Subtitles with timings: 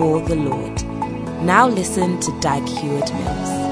[0.00, 0.82] for the Lord.
[1.44, 3.69] Now listen to Dag Heward Mills.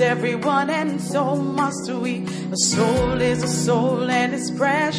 [0.00, 2.24] Everyone and so must we.
[2.52, 4.97] A soul is a soul and it's precious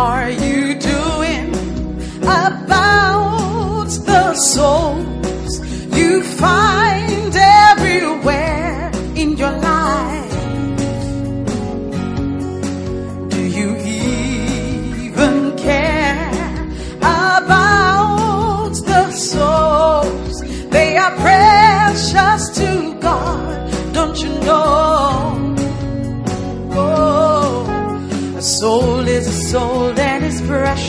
[0.00, 0.49] are you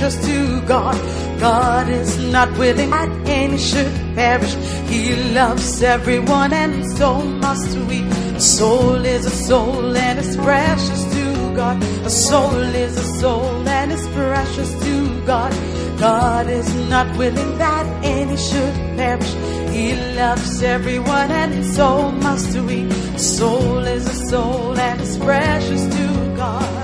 [0.01, 0.95] precious to God.
[1.39, 4.55] God is not willing that any should perish.
[4.89, 8.01] He loves everyone and so must we.
[8.01, 11.83] A soul is a soul and is precious to God.
[12.05, 15.51] A soul is a soul and is precious to God.
[15.99, 19.33] God is not willing that any should perish.
[19.69, 22.85] He loves everyone and so must we.
[22.85, 26.80] A soul is a soul and is precious to God.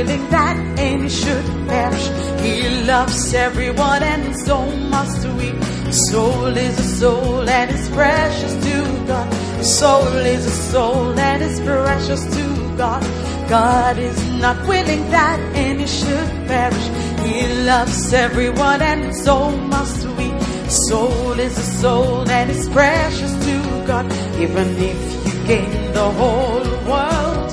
[0.00, 2.06] Willing that any should perish.
[2.40, 4.64] He loves everyone and so
[4.94, 5.48] must we.
[5.92, 9.28] Soul is a soul that is precious to God.
[9.62, 12.44] Soul is a soul that is precious to
[12.76, 13.02] God.
[13.48, 16.86] God is not willing that any should perish.
[17.26, 20.28] He loves everyone and so must we.
[20.70, 23.56] Soul is a soul that is precious to
[23.86, 24.06] God.
[24.38, 27.50] Even if you gain the whole world,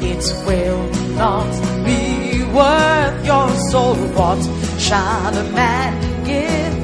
[0.00, 0.84] it will
[1.16, 1.67] not
[2.58, 3.96] worth your soul.
[4.18, 4.42] What
[4.86, 5.94] shall a man
[6.30, 6.76] give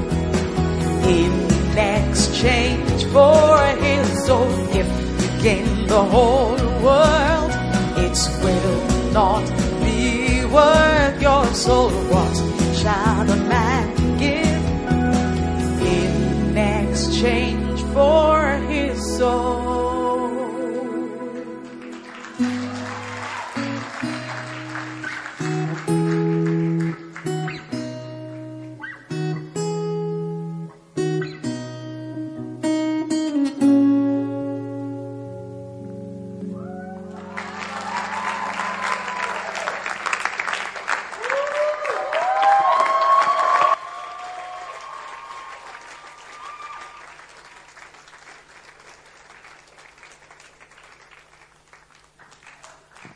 [1.19, 1.33] in
[1.77, 4.51] exchange for his soul?
[4.81, 4.89] If
[5.21, 7.53] you gain the whole world,
[8.05, 8.79] it will
[9.21, 9.45] not
[9.83, 11.91] be worth your soul.
[12.15, 12.35] What
[12.81, 13.14] shall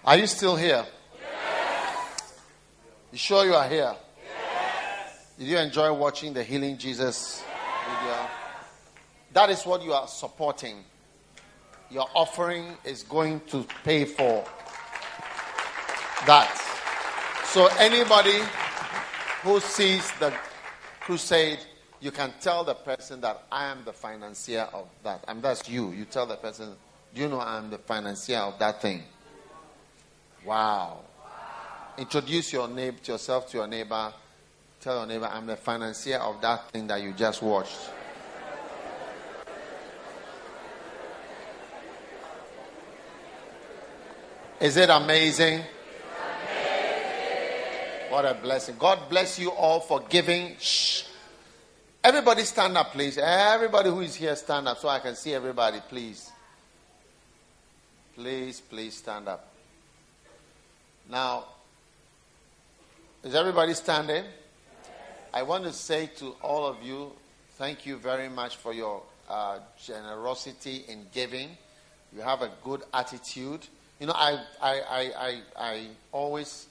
[0.08, 0.86] Are you still here?
[1.20, 2.40] Yes.
[3.12, 3.94] You sure you are here?
[4.24, 5.34] Yes.
[5.38, 7.44] Did you enjoy watching the Healing Jesus
[7.86, 8.16] video?
[9.34, 10.82] That is what you are supporting.
[11.90, 14.46] Your offering is going to pay for
[16.24, 16.56] that.
[17.44, 18.40] So, anybody
[19.42, 20.32] who sees the
[21.00, 21.58] crusade,
[22.00, 25.22] you can tell the person that I am the financier of that.
[25.28, 25.90] And that's you.
[25.90, 26.76] You tell the person,
[27.14, 29.02] Do you know I am the financier of that thing?
[30.44, 31.00] Wow.
[31.98, 34.12] Introduce your name to yourself to your neighbor.
[34.80, 37.90] Tell your neighbor, I'm the financier of that thing that you just watched.
[44.60, 45.62] Is it amazing?
[48.08, 48.76] What a blessing.
[48.78, 50.56] God bless you all for giving.
[50.58, 51.04] Shh.
[52.02, 53.18] Everybody stand up, please.
[53.18, 56.30] Everybody who is here, stand up so I can see everybody, please.
[58.14, 59.57] Please, please stand up.
[61.10, 61.44] Now,
[63.24, 64.24] is everybody standing?
[65.32, 67.12] I want to say to all of you,
[67.52, 71.48] thank you very much for your uh, generosity in giving.
[72.14, 73.66] You have a good attitude.
[74.00, 76.66] You know, I, I, I, I, I always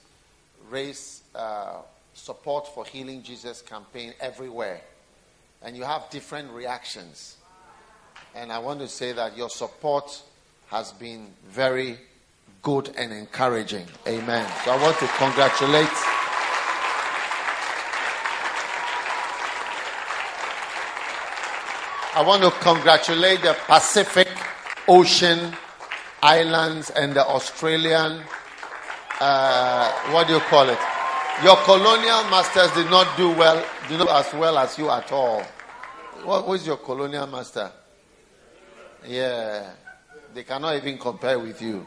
[0.70, 1.78] raise uh,
[2.14, 4.80] support for Healing Jesus campaign everywhere.
[5.62, 7.38] And you have different reactions.
[8.36, 10.22] And I want to say that your support
[10.68, 11.98] has been very
[12.62, 13.86] good and encouraging.
[14.06, 14.46] Amen.
[14.64, 15.88] So I want to congratulate.
[22.14, 24.28] I want to congratulate the Pacific
[24.88, 25.54] Ocean
[26.22, 28.22] Islands and the Australian,
[29.20, 30.78] uh, what do you call it?
[31.44, 35.42] Your colonial masters did not do well, do not as well as you at all.
[36.24, 37.70] What was your colonial master?
[39.06, 39.70] Yeah,
[40.34, 41.86] they cannot even compare with you.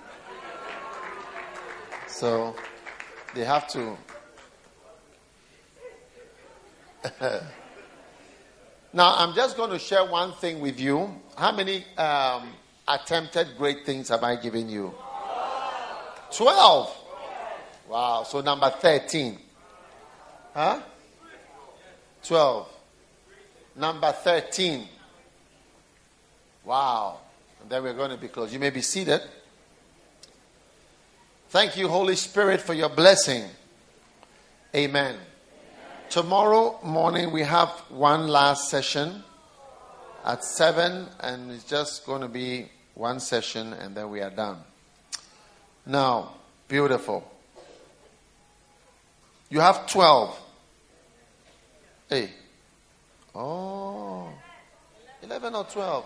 [2.22, 2.56] So
[3.34, 3.98] they have to.
[8.94, 11.20] now, I'm just going to share one thing with you.
[11.36, 12.50] How many um,
[12.88, 14.94] attempted great things have I given you?
[16.36, 16.96] 12.
[17.90, 18.22] Wow.
[18.22, 19.40] So, number 13.
[20.54, 20.80] Huh?
[22.24, 22.70] 12.
[23.78, 24.88] Number 13.
[26.66, 27.18] Wow.
[27.64, 28.54] And then we're going to be close.
[28.54, 29.22] You may be seated.
[31.52, 33.44] Thank you, Holy Spirit, for your blessing.
[34.74, 35.16] Amen.
[35.16, 35.16] Amen.
[36.10, 39.22] Tomorrow morning we have one last session
[40.24, 44.60] at 7, and it's just going to be one session, and then we are done.
[45.86, 46.36] Now,
[46.70, 47.30] beautiful.
[49.50, 50.40] You have 12.
[52.08, 52.30] Hey.
[53.36, 54.30] Oh.
[55.22, 56.06] 11 or 12?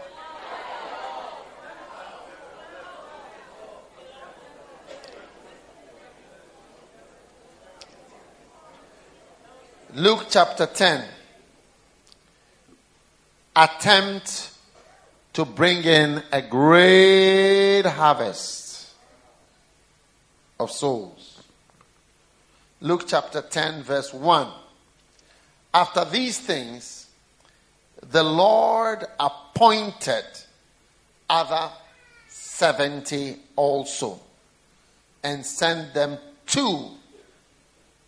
[9.96, 11.06] Luke chapter 10.
[13.56, 14.52] Attempt
[15.32, 18.90] to bring in a great harvest
[20.60, 21.42] of souls.
[22.82, 24.50] Luke chapter 10, verse 1.
[25.74, 27.08] After these things,
[28.02, 30.26] the Lord appointed
[31.30, 31.70] other
[32.28, 34.20] 70 also
[35.24, 36.90] and sent them two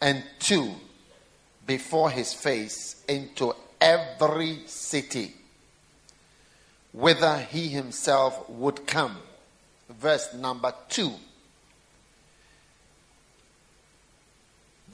[0.01, 0.75] and two
[1.67, 5.33] before his face into every city
[6.97, 9.17] whither he himself would come.
[9.89, 11.13] Verse number two.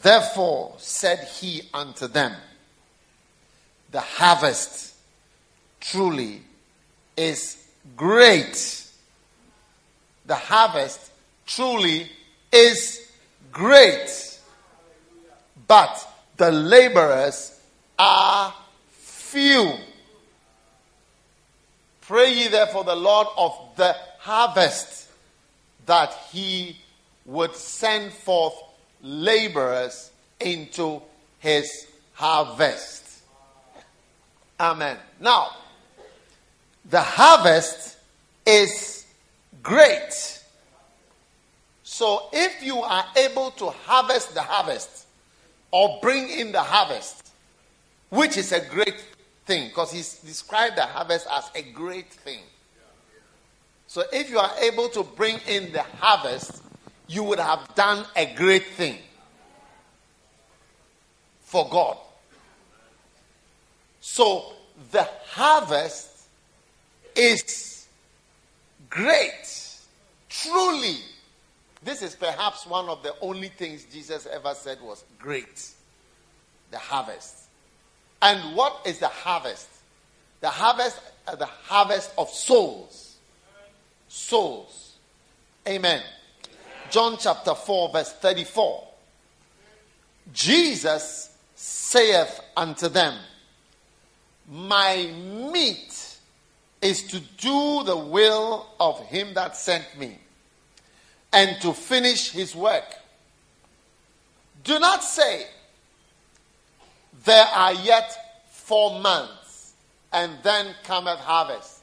[0.01, 2.33] Therefore said he unto them,
[3.91, 4.95] The harvest
[5.79, 6.41] truly
[7.15, 7.57] is
[7.95, 8.85] great.
[10.25, 11.11] The harvest
[11.45, 12.09] truly
[12.51, 13.09] is
[13.51, 14.39] great.
[15.67, 17.59] But the laborers
[17.97, 18.53] are
[18.89, 19.73] few.
[22.01, 25.09] Pray ye therefore the Lord of the harvest
[25.85, 26.77] that he
[27.25, 28.55] would send forth
[29.01, 31.01] laborers into
[31.39, 33.21] his harvest.
[34.59, 34.97] Amen.
[35.19, 35.49] Now,
[36.89, 37.97] the harvest
[38.45, 39.05] is
[39.61, 40.41] great.
[41.83, 45.02] So if you are able to harvest the harvest
[45.73, 47.31] or bring in the harvest,
[48.09, 49.03] which is a great
[49.47, 52.41] thing, because he's described the harvest as a great thing.
[53.87, 56.61] So if you are able to bring in the harvest,
[57.07, 58.99] you would have done a great thing
[61.41, 61.97] for God.
[63.99, 64.53] So
[64.91, 66.27] the harvest
[67.15, 67.87] is
[68.91, 69.71] great.
[70.29, 70.97] Truly.
[71.83, 75.69] This is perhaps one of the only things Jesus ever said was great.
[76.71, 77.35] The harvest.
[78.21, 79.67] And what is the harvest?
[80.39, 83.17] The harvest, uh, the harvest of souls.
[84.07, 84.93] Souls.
[85.67, 86.01] Amen.
[86.89, 88.87] John chapter 4, verse 34.
[90.31, 93.17] Jesus saith unto them,
[94.49, 95.11] My
[95.51, 96.17] meat
[96.81, 100.19] is to do the will of him that sent me
[101.33, 102.85] and to finish his work.
[104.63, 105.47] Do not say,
[107.25, 109.73] There are yet four months,
[110.13, 111.79] and then cometh harvest.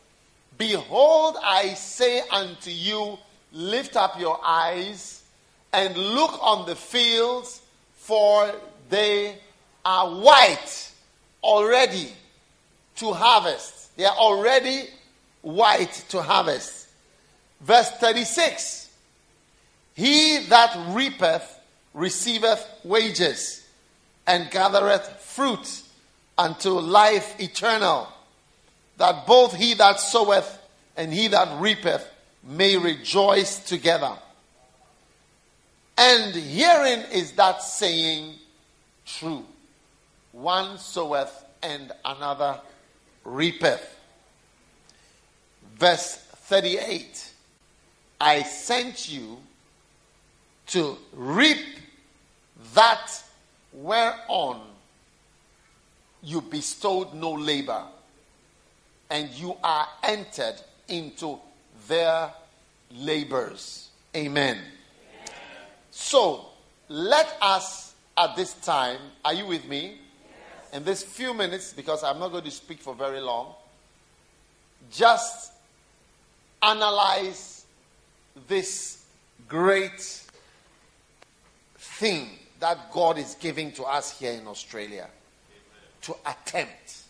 [0.56, 3.18] Behold, I say unto you,
[3.52, 5.22] lift up your eyes
[5.72, 7.60] and look on the fields,
[7.94, 8.52] for
[8.88, 9.36] they
[9.84, 10.92] are white
[11.42, 12.12] already
[12.96, 13.96] to harvest.
[13.96, 14.84] They are already
[15.42, 16.88] white to harvest.
[17.60, 18.79] Verse 36
[20.00, 21.60] He that reapeth
[21.92, 23.68] receiveth wages
[24.26, 25.82] and gathereth fruit
[26.38, 28.08] unto life eternal,
[28.96, 30.58] that both he that soweth
[30.96, 32.10] and he that reapeth
[32.42, 34.14] may rejoice together.
[35.98, 38.36] And herein is that saying
[39.04, 39.44] true
[40.32, 42.58] one soweth and another
[43.22, 44.00] reapeth.
[45.76, 47.32] Verse 38
[48.18, 49.36] I sent you
[50.70, 51.58] to reap
[52.74, 53.10] that
[53.72, 54.60] whereon
[56.22, 57.84] you bestowed no labor,
[59.10, 60.56] and you are entered
[60.88, 61.38] into
[61.88, 62.30] their
[62.92, 63.88] labors.
[64.14, 64.58] Amen.
[65.90, 66.46] So,
[66.88, 69.96] let us at this time, are you with me?
[69.96, 70.74] Yes.
[70.74, 73.54] In this few minutes, because I'm not going to speak for very long,
[74.90, 75.52] just
[76.62, 77.64] analyze
[78.46, 79.04] this
[79.48, 80.29] great
[82.00, 82.30] thing
[82.60, 85.06] that God is giving to us here in Australia
[86.00, 87.02] to attempt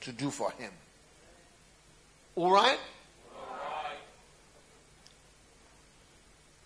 [0.00, 0.72] to do for Him.
[2.34, 2.78] All right?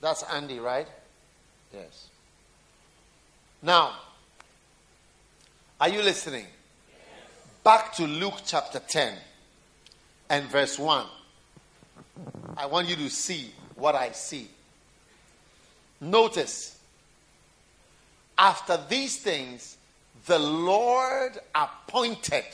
[0.01, 0.89] That's Andy, right?
[1.75, 2.09] Yes.
[3.61, 3.93] Now,
[5.79, 6.47] are you listening?
[7.63, 9.19] Back to Luke chapter 10
[10.31, 11.05] and verse 1.
[12.57, 14.49] I want you to see what I see.
[16.01, 16.80] Notice,
[18.41, 19.77] after these things,
[20.27, 22.45] the Lord appointed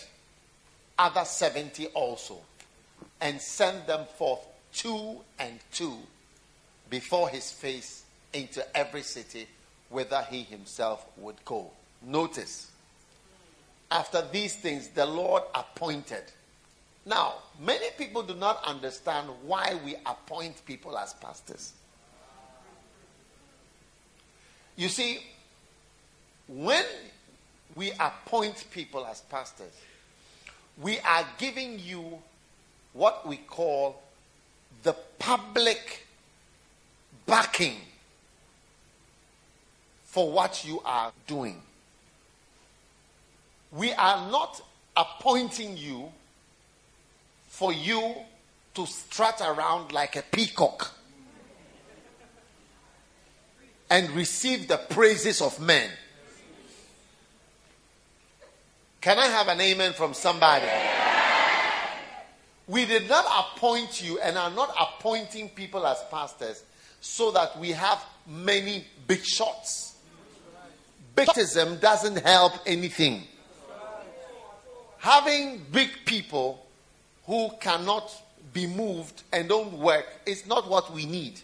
[0.98, 2.38] other 70 also
[3.20, 4.40] and sent them forth
[4.72, 5.96] two and two
[6.90, 9.46] before his face into every city
[9.88, 11.70] whither he himself would go.
[12.02, 12.70] Notice,
[13.88, 16.24] after these things, the Lord appointed.
[17.04, 21.72] Now, many people do not understand why we appoint people as pastors.
[24.74, 25.20] You see,
[26.48, 26.84] when
[27.74, 29.72] we appoint people as pastors,
[30.80, 32.18] we are giving you
[32.92, 34.02] what we call
[34.82, 36.06] the public
[37.26, 37.76] backing
[40.04, 41.60] for what you are doing.
[43.72, 44.60] We are not
[44.96, 46.10] appointing you
[47.48, 48.14] for you
[48.74, 50.92] to strut around like a peacock
[53.90, 55.90] and receive the praises of men.
[59.06, 60.66] Can I have an amen from somebody?
[62.66, 66.64] We did not appoint you and are not appointing people as pastors
[67.00, 69.94] so that we have many big shots.
[71.14, 73.22] Baptism doesn't help anything.
[74.98, 76.66] Having big people
[77.26, 78.10] who cannot
[78.52, 81.38] be moved and don't work is not what we need.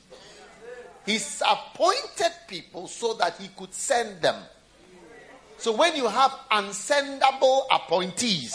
[1.06, 4.42] He's appointed people so that he could send them.
[5.62, 8.52] So when you have unsendable appointees,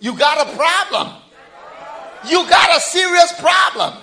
[0.00, 1.12] you got a problem.
[2.28, 3.94] You got a serious problem.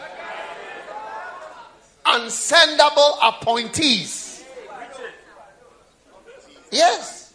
[2.06, 4.46] Unsendable appointees.
[6.72, 7.34] Yes.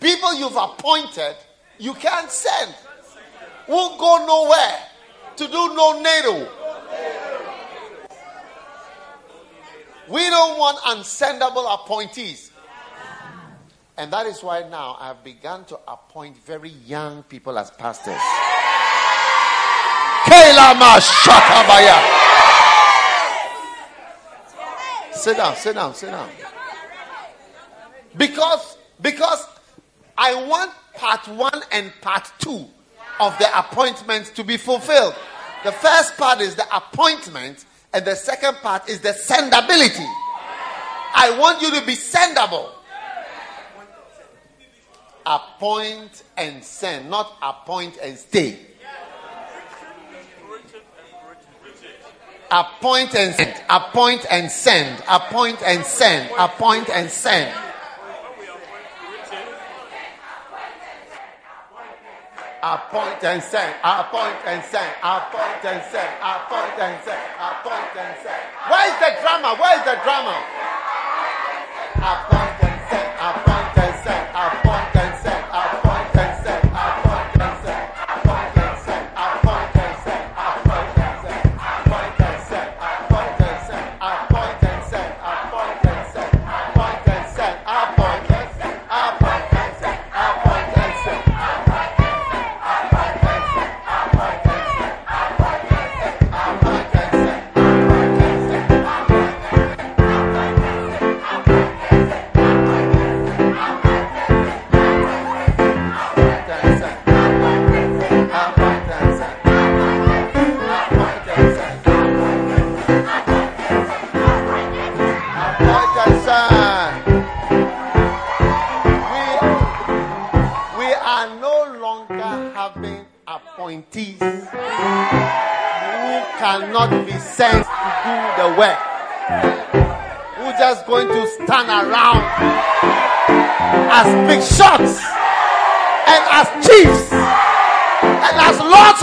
[0.00, 1.36] People you've appointed,
[1.78, 2.74] you can't send.
[3.68, 4.78] Won't go nowhere
[5.36, 6.50] to do no NATO.
[10.08, 12.47] We don't want unsendable appointees.
[13.98, 18.14] And that is why now I've begun to appoint very young people as pastors.
[25.20, 26.30] Sit down, sit down, sit down.
[28.16, 29.44] Because because
[30.16, 32.66] I want part one and part two
[33.18, 35.16] of the appointment to be fulfilled.
[35.64, 40.06] The first part is the appointment, and the second part is the sendability.
[41.16, 42.77] I want you to be sendable
[45.28, 48.58] appoint and send, not appoint and stay.
[52.50, 57.54] Appoint and send, appoint and send, appoint and send, appoint and send.
[62.60, 68.42] Appoint and send, appoint and send, appoint and send, appoint and send, appoint and send.
[68.68, 69.54] Where is the drama?
[69.60, 70.36] Where is the drama?
[72.00, 72.47] Appoint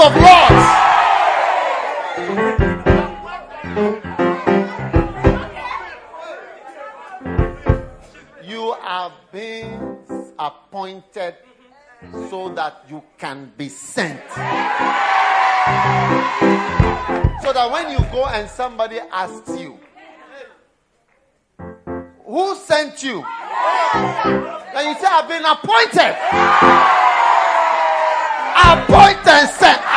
[0.06, 0.65] of lords.
[8.44, 9.98] You are being
[10.38, 11.36] appointed
[12.30, 14.22] so that you can be sent.
[17.41, 19.80] So that when you go and somebody asks you,
[22.26, 23.26] Who sent you?
[24.74, 26.15] Then you say, I've been appointed.
[28.58, 29.95] Appointed and sent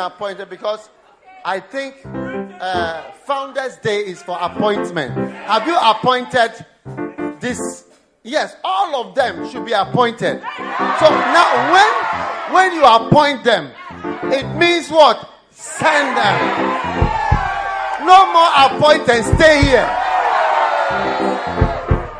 [0.00, 0.90] appointed because
[1.44, 5.12] I think uh, Founders Day is for appointment.
[5.32, 6.66] Have you appointed
[7.40, 7.86] this?
[8.22, 10.40] Yes, all of them should be appointed.
[10.40, 13.70] So now, when when you appoint them,
[14.32, 15.30] it means what?
[15.50, 16.36] Send them.
[18.06, 19.88] No more appoint and stay here.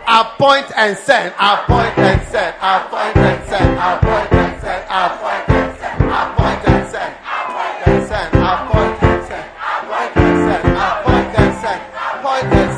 [0.08, 1.34] Appoint and send.
[1.38, 2.56] Appoint and send.
[2.60, 3.78] Appoint and send.
[3.78, 4.84] Appoint and send.
[4.88, 6.00] Appoint and send.
[6.10, 7.14] appoint and send,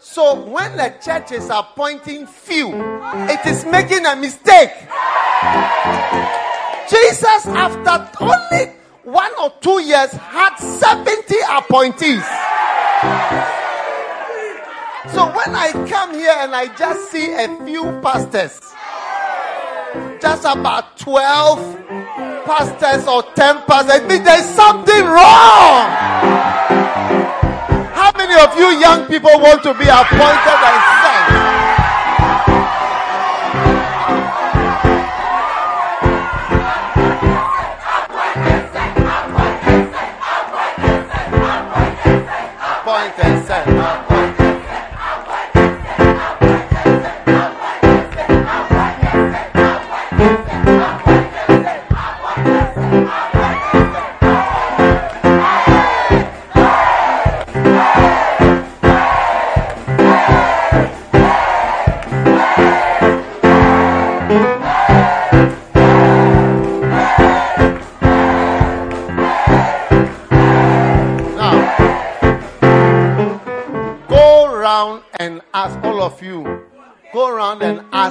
[0.01, 4.71] So when the church is appointing few, it is making a mistake.
[6.89, 12.25] Jesus, after only one or two years, had 70 appointees.
[15.13, 18.61] So when I come here and I just see a few pastors,
[20.21, 21.87] just about 12
[22.45, 26.88] pastors or 10 pastors, it means there's something wrong.
[28.19, 30.59] Many of you young people want to be appointed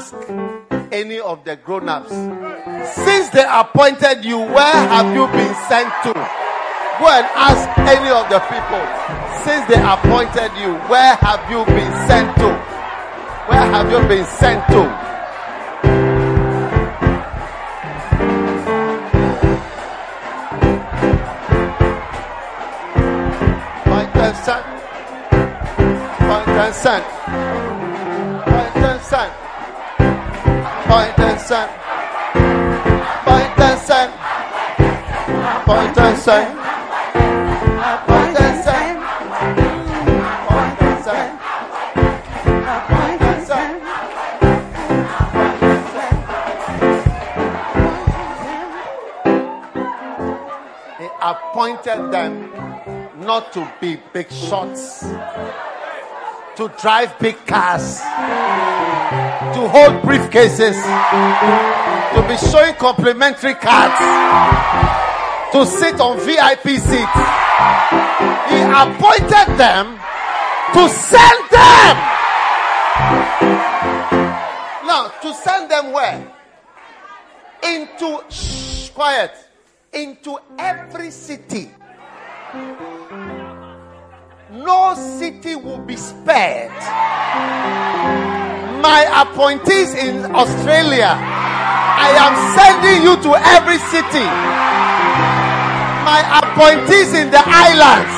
[0.07, 0.15] ask
[0.91, 2.11] any of the grown ups,
[2.95, 6.13] since they appointed you, where have you been sent to?
[6.13, 8.81] Go and ask any of the people,
[9.43, 12.53] since they appointed you, where have you been sent to?
[13.47, 14.87] Where have you been sent to?
[23.83, 24.65] Point and sent.
[30.87, 31.71] Point and send.
[33.25, 34.13] Point and send.
[35.65, 36.57] Point and send.
[38.07, 38.97] Point and send.
[39.67, 40.97] Point and
[42.87, 43.21] Point
[50.99, 52.33] He appointed them
[53.19, 55.01] not to be big shots,
[56.55, 57.99] to drive big cars
[59.09, 60.75] to hold briefcases,
[62.13, 63.99] to be showing complimentary cards,
[65.51, 67.19] to sit on VIP seats.
[68.49, 69.97] He appointed them
[70.73, 71.95] to send them.
[74.85, 76.33] Now, to send them where?
[77.63, 79.31] Into, shh, quiet,
[79.93, 81.71] into every city
[84.51, 86.71] no city will be spared.
[88.79, 94.23] My appointees in Australia, I am sending you to every city.
[96.07, 98.15] My appointees in the islands,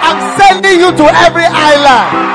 [0.00, 2.32] I'm sending you to every island.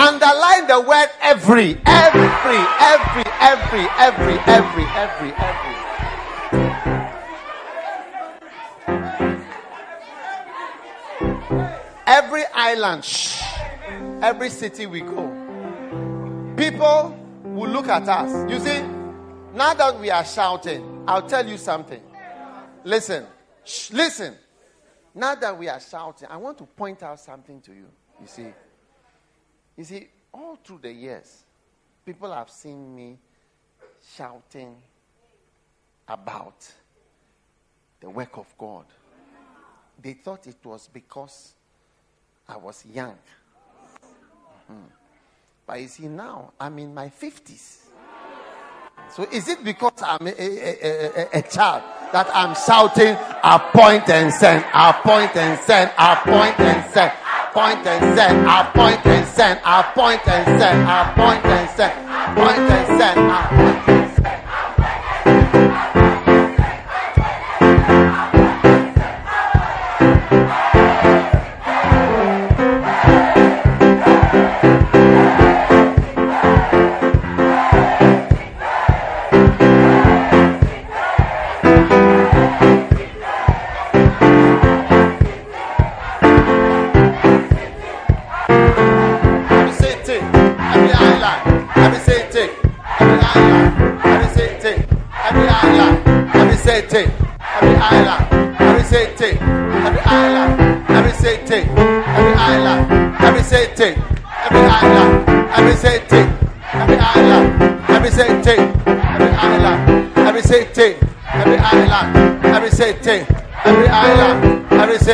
[0.00, 5.63] Underline the word every, every, every, every, every, every, every, every.
[12.06, 13.42] Every island, shh,
[14.20, 18.50] every city we go, people will look at us.
[18.50, 18.82] You see,
[19.54, 22.02] now that we are shouting, I'll tell you something.
[22.84, 23.24] Listen,
[23.64, 24.34] shh, listen.
[25.14, 27.86] Now that we are shouting, I want to point out something to you.
[28.20, 28.52] You see,
[29.76, 31.44] you see, all through the years,
[32.04, 33.18] people have seen me
[34.14, 34.76] shouting
[36.06, 36.70] about
[38.00, 38.84] the work of God.
[40.02, 41.54] They thought it was because
[42.48, 43.16] I was young.
[44.70, 44.82] Mhm.
[45.66, 47.80] But you see, now I'm in my 50s.
[49.10, 54.08] So is it because I'm a, a, a, a- a child that I'm shouting, appoint
[54.08, 60.26] and send, appoint and send, appoint and send, appoint and send, appoint and send, appoint
[60.26, 64.03] and send, appoint and send, appoint and send, appoint and send.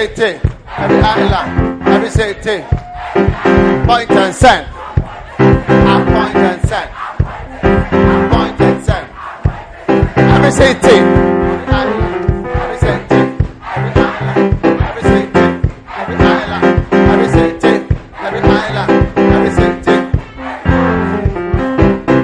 [0.01, 0.41] Island,
[0.79, 2.65] every every island, every city.
[3.87, 4.67] Point and send.
[5.37, 6.91] Point and send.
[8.33, 9.07] Point and send.
[10.31, 10.51] Every.
[10.51, 10.53] Every
[14.01, 14.47] island.
[15.93, 16.17] Every.
[16.17, 16.65] Island.
[16.95, 17.75] Every city.
[18.17, 19.19] Every island.
[19.19, 19.97] Every city.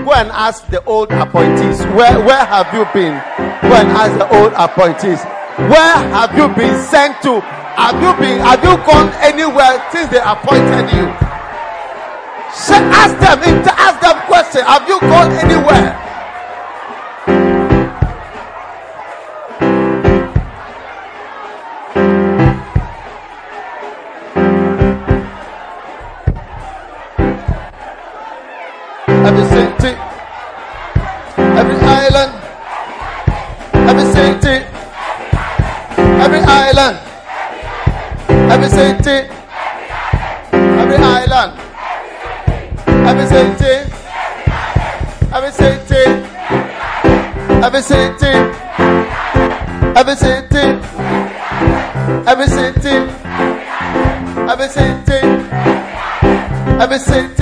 [0.04, 1.84] Go and ask the old appointees.
[1.92, 3.20] Where where have you been?
[3.68, 5.22] Go and ask the old appointees.
[5.56, 7.55] Where have you been sent to?
[7.76, 11.06] Have you been have you gone anywhere since they appointed you?
[12.56, 14.62] Say, ask them, ask them question.
[14.64, 15.92] Have you gone anywhere?
[29.26, 29.65] Every city, every
[38.76, 39.18] city,
[40.52, 41.52] every island,
[43.08, 43.74] every city,
[45.32, 46.02] every city,
[47.64, 48.32] every city,
[49.96, 50.64] every city,
[52.30, 52.96] every city,
[54.52, 55.20] every city,
[56.82, 57.35] every city,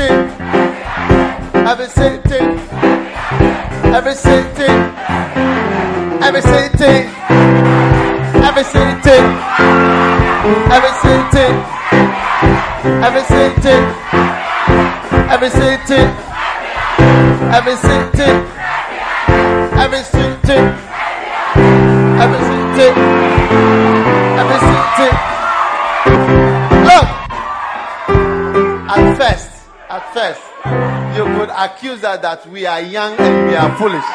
[32.24, 34.08] that we are young and we are foolish.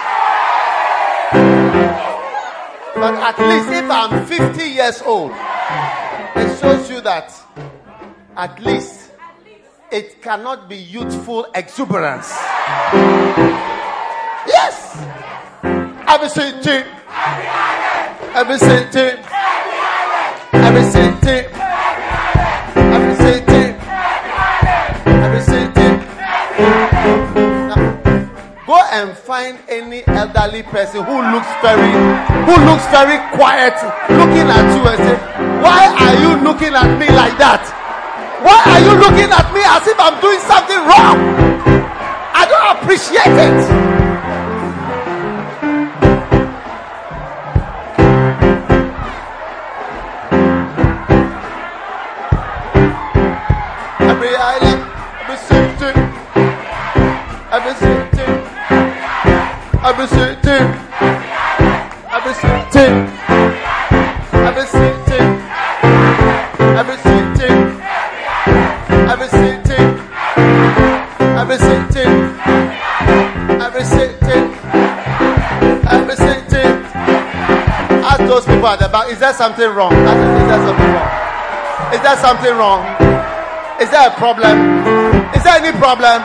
[2.96, 5.32] But at least if I'm 50 years old,
[6.36, 7.32] it shows you that
[8.36, 9.12] at least
[9.92, 12.30] it cannot be youthful exuberance.
[14.48, 14.98] Yes.
[16.08, 16.90] Every city.
[18.34, 19.22] Every city.
[20.52, 21.59] Every city.
[29.00, 31.92] And find any elderly person who looks very,
[32.44, 33.72] who looks very quiet,
[34.12, 35.18] looking at you and say,
[35.64, 37.64] "Why are you looking at me like that?
[38.44, 41.18] Why are you looking at me as if I'm doing something wrong?
[42.36, 43.89] I don't appreciate it."
[60.00, 60.68] been sitting.
[62.08, 63.04] I've been sitting.
[64.32, 65.28] I've been sitting.
[66.70, 67.00] I've been
[76.16, 76.70] sitting.
[78.08, 79.92] Ask those people at the back, is there something wrong?
[79.92, 81.94] Is there something wrong?
[81.94, 82.82] Is there something wrong?
[83.82, 84.80] Is there a problem?
[85.36, 86.22] Is there any problem?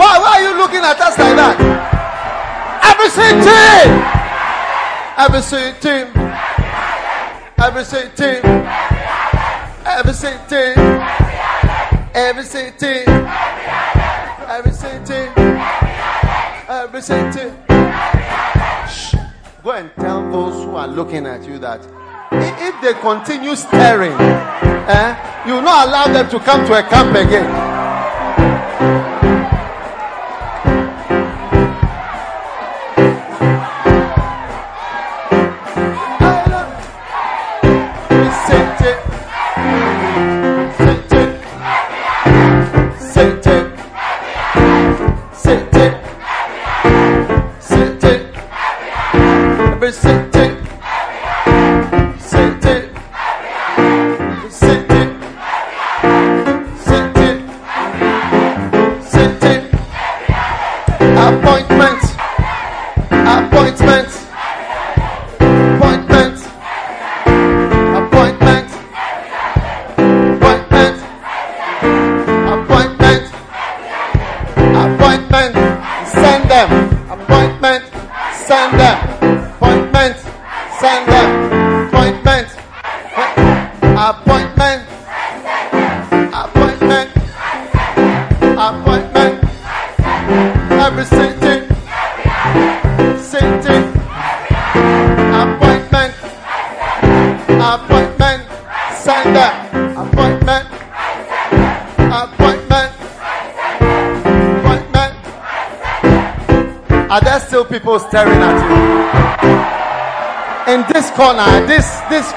[0.00, 1.69] Why, why are you looking at us like that?
[3.02, 3.48] Every city!
[5.16, 6.04] Every city!
[7.56, 8.40] Every city!
[9.86, 10.74] Every city!
[12.14, 13.04] Every city!
[14.46, 15.30] Every city!
[16.68, 17.52] Every city!
[18.86, 19.14] Shh.
[19.64, 21.80] Go and tell those who are looking at you that
[22.32, 27.16] if they continue staring, eh, you will not allow them to come to a camp
[27.16, 27.69] again.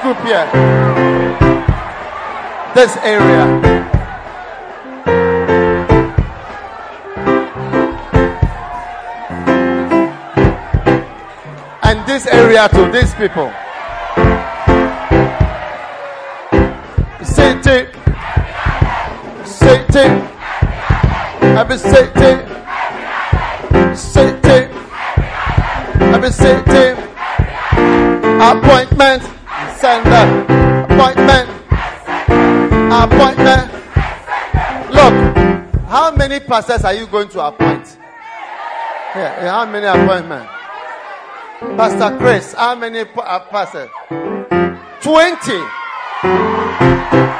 [0.04, 0.44] Group here,
[2.74, 3.44] this area.
[11.84, 13.50] And this area to these people.
[17.24, 17.88] City,
[19.46, 20.06] city,
[21.56, 22.32] every city,
[23.96, 24.68] city,
[26.12, 27.00] every city.
[28.44, 29.33] Appointment,
[29.84, 30.26] sender,
[30.88, 31.46] appointment,
[32.88, 33.68] appointment.
[34.88, 35.14] Look,
[35.86, 37.98] how many pastors are you going to appoint?
[39.14, 40.50] Yeah, how many appointments?
[41.76, 43.90] Pastor Chris, how many uh, pastors?
[45.02, 45.52] 20.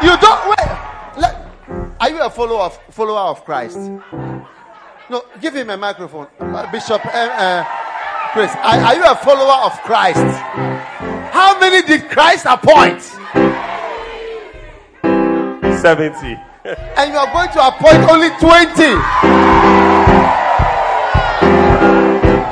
[0.04, 0.68] You don't wait.
[1.16, 1.48] Let,
[1.98, 3.78] are you a follower of follower of Christ?
[5.08, 7.64] No, give him a microphone, uh, Bishop uh, uh,
[8.34, 8.52] Chris.
[8.56, 11.13] Are, are you a follower of Christ?
[11.34, 13.02] How many did Christ appoint?
[15.82, 16.38] 70.
[16.94, 18.94] And you are going to appoint only 20.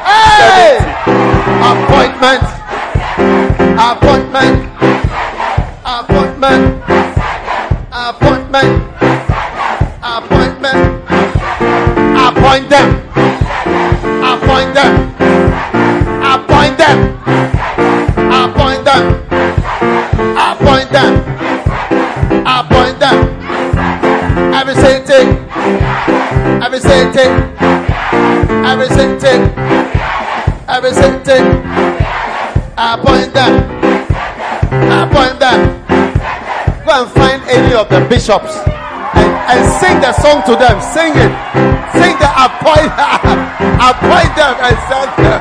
[0.02, 0.82] Hey!
[1.62, 2.42] Appointment.
[3.78, 4.66] Appointment.
[5.86, 6.82] Appointment.
[7.92, 8.82] Appointment.
[10.02, 10.80] Appointment.
[12.18, 12.88] Appoint them.
[14.26, 14.92] Appoint them.
[16.34, 17.61] Appoint them.
[24.72, 25.22] Every city.
[26.64, 27.28] Every city.
[28.64, 29.34] Every city.
[30.66, 31.38] Every city.
[32.78, 33.52] Appoint them.
[34.96, 35.60] Appoint them.
[36.86, 38.56] Go and find any of the bishops
[39.12, 40.80] and, and sing the song to them.
[40.80, 41.32] Sing it.
[41.92, 42.92] Sing the appoint,
[43.92, 45.40] appoint them and send them.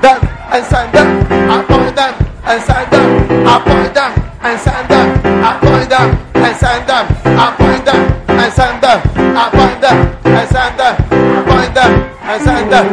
[0.00, 0.20] them
[0.54, 1.08] and send them.
[1.50, 3.46] Appoint them and send them.
[3.48, 4.12] Appoint them
[4.42, 5.15] and send them.
[5.46, 7.06] Appoint them and send them.
[7.38, 8.98] Appoint them and send them.
[9.36, 10.94] Appoint them and send them.
[11.38, 11.92] Appoint them
[12.26, 12.86] and send them.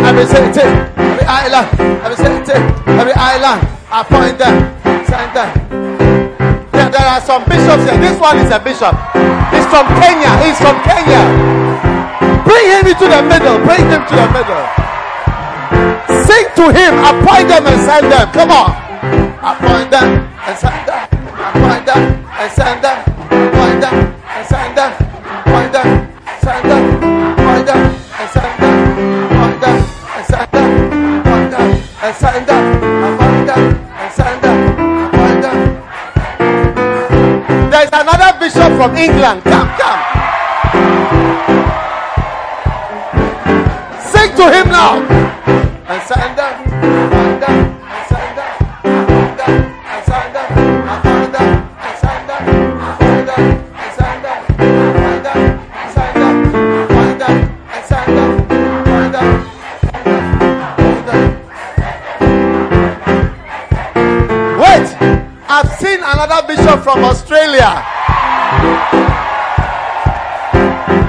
[0.00, 0.64] Every city,
[0.96, 1.68] every island,
[2.00, 2.56] every city,
[2.88, 3.60] every island,
[3.92, 4.56] appoint them,
[5.04, 5.50] send them.
[6.72, 8.00] There, there are some bishops here.
[8.00, 8.96] This one is a bishop.
[9.52, 10.32] He's from Kenya.
[10.40, 11.20] He's from Kenya.
[12.48, 13.60] Bring him into the middle.
[13.60, 14.64] Bring him to the middle.
[16.24, 16.96] Sing to him.
[16.96, 18.26] Appoint them and send them.
[18.32, 18.72] Come on.
[19.44, 20.29] Appoint them
[37.70, 39.44] There is another bishop from England.
[39.44, 40.00] Come, come.
[44.02, 44.98] Sing to him now.
[45.86, 46.40] And send
[66.92, 67.70] from Australia.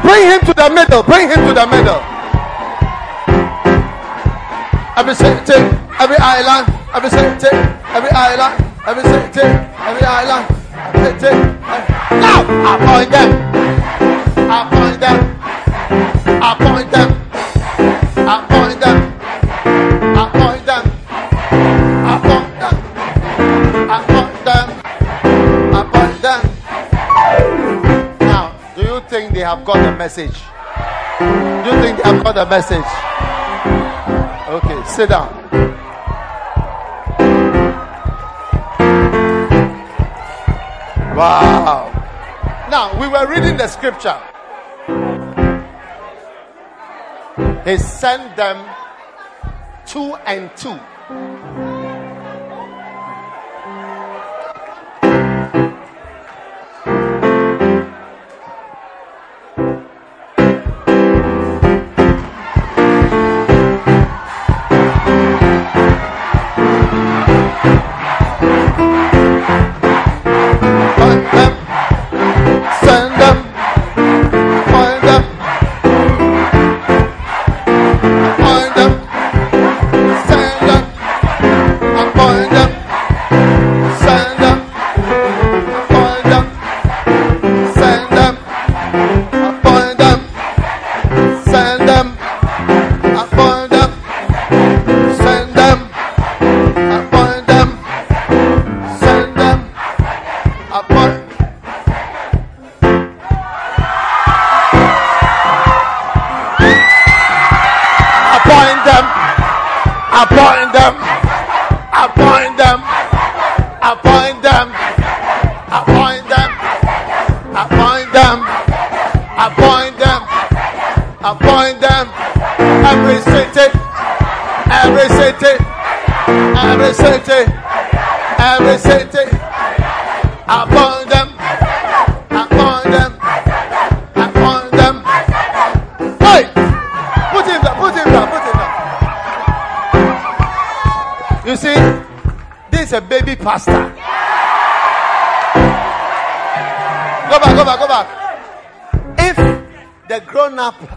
[0.06, 1.02] Bring him to the middle.
[1.02, 2.02] Bring him to the middle.
[4.96, 5.58] Every city,
[5.98, 7.50] every island, every city,
[7.98, 8.54] every island,
[8.86, 9.48] every city,
[9.90, 10.46] every island,
[10.86, 11.34] every city.
[12.26, 12.42] Now,
[12.74, 13.30] appoint them.
[14.60, 15.18] Appoint them.
[16.44, 16.71] Appoint
[29.42, 30.38] they have got the message?
[31.18, 32.86] Do you think they have got the message?
[34.48, 35.34] Okay, sit down.
[41.18, 41.90] Wow.
[42.70, 44.20] Now, we were reading the scripture.
[47.66, 48.64] He sent them
[49.88, 50.80] two and two.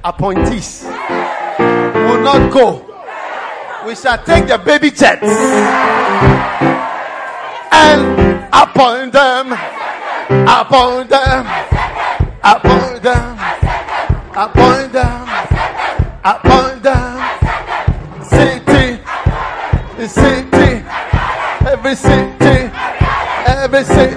[0.04, 2.84] Appointees will not go,
[3.86, 5.24] we shall take the baby jets
[7.72, 9.52] and appoint them,
[10.46, 11.46] appoint them,
[12.44, 13.38] appoint them,
[14.36, 15.28] appoint them,
[16.22, 17.20] appoint them.
[18.24, 19.00] City,
[20.06, 20.84] city,
[21.66, 22.70] every city,
[23.46, 24.13] every city,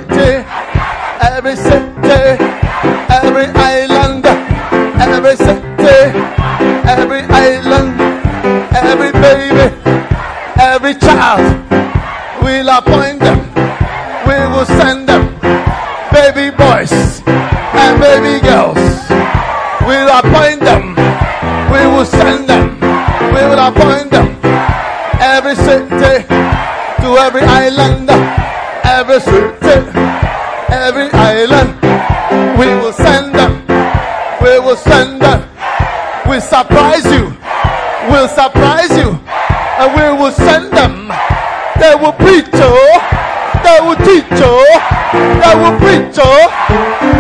[45.48, 46.44] They will preach, oh.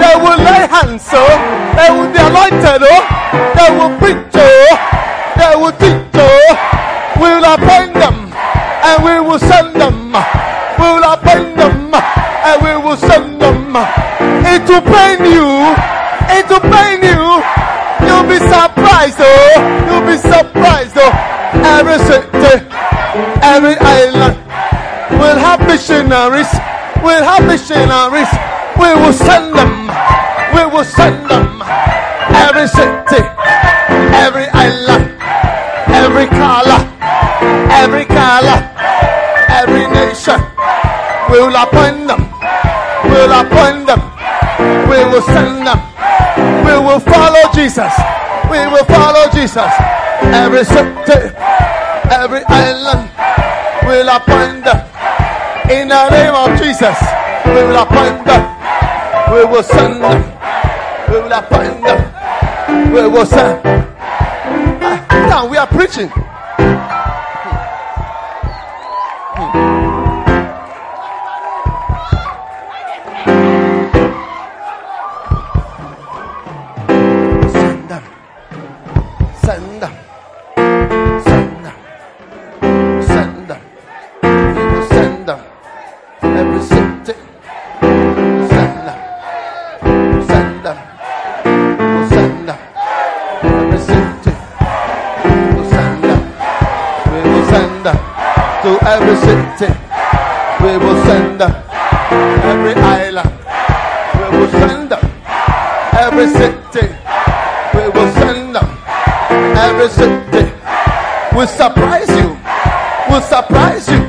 [0.03, 1.31] They will lay hands, oh.
[1.79, 3.01] They will be anointed, oh.
[3.55, 4.67] They will preach, oh.
[5.39, 6.51] They will teach, oh.
[7.23, 8.27] We will appoint them.
[8.83, 10.11] And we will send them.
[10.11, 11.95] We will appoint them.
[11.95, 13.71] And we will send them.
[14.43, 15.47] It will pain you.
[16.27, 17.23] It will pain you.
[18.03, 19.55] You'll be surprised, oh.
[19.87, 21.63] You'll be surprised, oh.
[21.63, 22.59] Every city,
[23.39, 24.35] every island
[25.15, 26.51] will have missionaries.
[27.03, 28.29] We'll have missionaries.
[28.79, 29.87] We will send them.
[30.53, 31.61] We will send them.
[32.45, 33.23] Every city,
[34.23, 35.05] every island,
[35.89, 36.81] every color,
[37.81, 38.59] every color,
[39.49, 40.39] every nation.
[41.31, 42.21] We will appoint them.
[43.05, 44.01] We will appoint them.
[44.89, 45.79] We will send them.
[46.65, 47.93] We will follow Jesus.
[48.51, 49.71] We will follow Jesus.
[50.21, 51.33] Every city,
[52.11, 53.09] every island,
[53.85, 54.96] we'll appoint them.
[55.69, 56.97] In the name of Jesus,
[57.45, 57.85] we will
[58.25, 58.43] them.
[59.33, 59.99] We will send.
[61.11, 61.29] We will
[61.83, 62.93] them.
[62.93, 63.61] We will send.
[64.81, 66.09] Ah, Now we are preaching.
[69.35, 69.96] Send
[98.87, 99.73] every city.
[100.63, 101.53] We will send them.
[102.51, 103.31] Every island.
[104.15, 105.03] We will send them.
[105.91, 106.87] Every city.
[107.75, 108.67] We will send them.
[109.67, 110.43] Every city.
[111.35, 112.29] We'll surprise you.
[113.09, 114.01] We'll surprise you.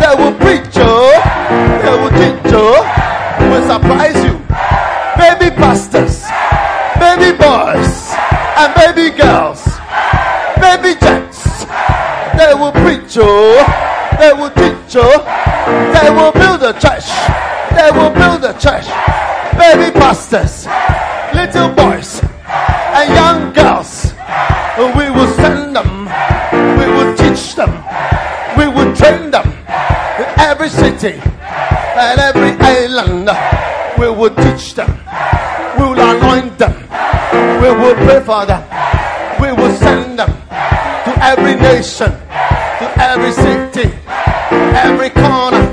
[0.00, 0.94] They will preach you.
[1.82, 2.70] They will teach you.
[3.50, 4.38] We'll surprise you.
[5.18, 6.22] Baby pastors.
[7.02, 8.14] Baby boys.
[8.60, 9.66] And baby girls.
[10.62, 11.64] Baby jets.
[12.38, 13.87] They will preach you.
[14.18, 15.08] They will teach you.
[15.94, 17.08] They will build a church.
[17.74, 18.86] They will build a church.
[19.56, 20.66] Baby pastors.
[21.34, 22.20] Little boys.
[22.98, 24.12] And young girls.
[24.78, 26.06] We will send them.
[26.78, 27.70] We will teach them.
[28.56, 29.46] We will train them.
[30.18, 33.30] In every city and every island.
[33.98, 34.90] We will teach them.
[35.78, 36.74] We will anoint them.
[37.62, 38.62] We will pray for them.
[39.40, 40.30] We will send them
[41.04, 43.67] to every nation, to every city,
[44.84, 45.64] every corner.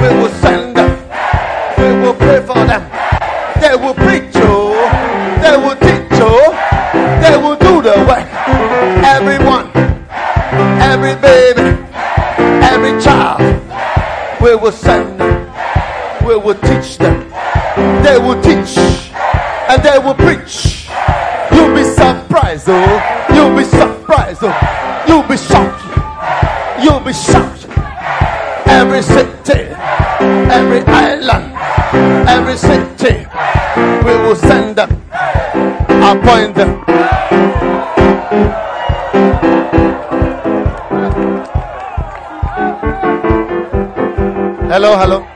[0.00, 0.92] We will send them.
[1.78, 2.82] We will pray for them.
[3.60, 4.25] They will preach
[36.36, 36.84] appoint them.
[44.68, 45.35] Hello,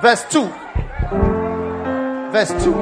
[0.00, 0.48] Verse 2.
[2.32, 2.72] Verse 2.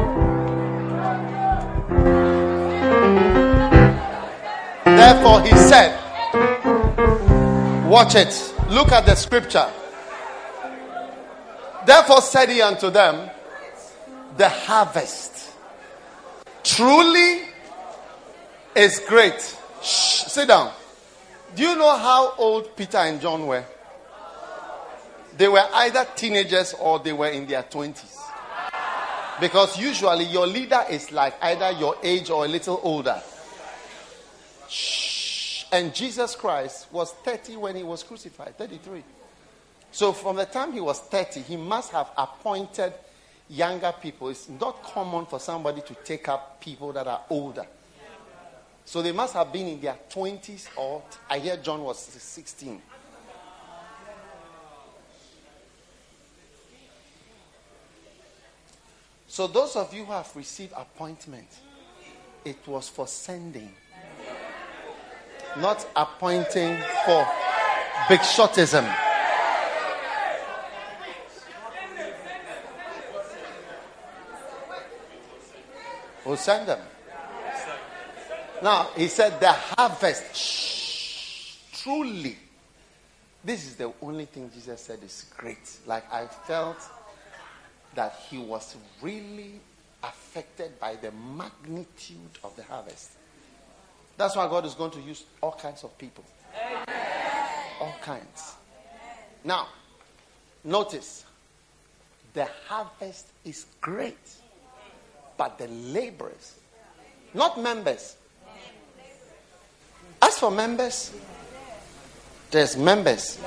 [4.85, 5.99] Therefore, he said,
[7.89, 8.55] Watch it.
[8.71, 9.69] Look at the scripture.
[11.87, 13.31] Therefore, said he unto them,
[14.37, 15.51] The harvest
[16.63, 17.43] truly
[18.77, 19.57] is great.
[19.83, 20.73] Shh, sit down.
[21.55, 23.65] Do you know how old Peter and John were?
[25.37, 28.19] They were either teenagers or they were in their 20s.
[29.41, 33.21] Because usually your leader is like either your age or a little older.
[34.69, 35.65] Shh.
[35.73, 39.03] And Jesus Christ was 30 when he was crucified, 33.
[39.91, 42.93] So from the time he was 30, he must have appointed
[43.49, 44.29] younger people.
[44.29, 47.67] It's not common for somebody to take up people that are older.
[48.85, 52.81] So they must have been in their 20s or I hear John was 16.
[59.35, 61.49] So, those of you who have received appointment,
[62.45, 63.73] it was for sending,
[65.57, 67.27] not appointing for
[68.09, 68.85] big shotism.
[76.23, 76.94] Who send them?
[78.63, 82.37] Now, he said, the harvest, shh, truly.
[83.45, 85.79] This is the only thing Jesus said is great.
[85.87, 86.79] Like, I felt
[87.95, 89.61] that he was really
[90.03, 93.11] affected by the magnitude of the harvest.
[94.17, 96.25] That's why God is going to use all kinds of people.
[96.55, 96.87] Amen.
[97.81, 98.55] All kinds.
[99.45, 99.69] Now,
[100.63, 101.25] notice
[102.33, 104.17] the harvest is great,
[105.37, 106.55] but the laborers,
[107.35, 108.17] not members.
[110.45, 111.11] For members,
[112.51, 113.41] there's members,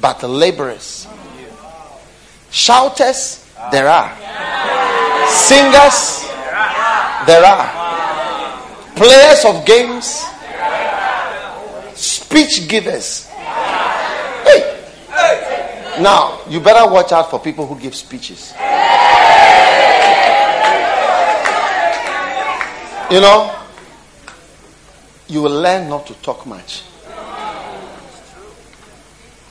[0.00, 1.08] but the laborers
[2.52, 4.14] Shouters, there are.
[5.26, 6.22] Singers,
[7.26, 8.62] there are.
[8.94, 10.22] Players of games,
[11.98, 13.26] speech givers.
[14.46, 14.86] Hey.
[16.00, 18.52] Now, you better watch out for people who give speeches.
[23.10, 23.61] You know,
[25.32, 26.84] you will learn not to talk much.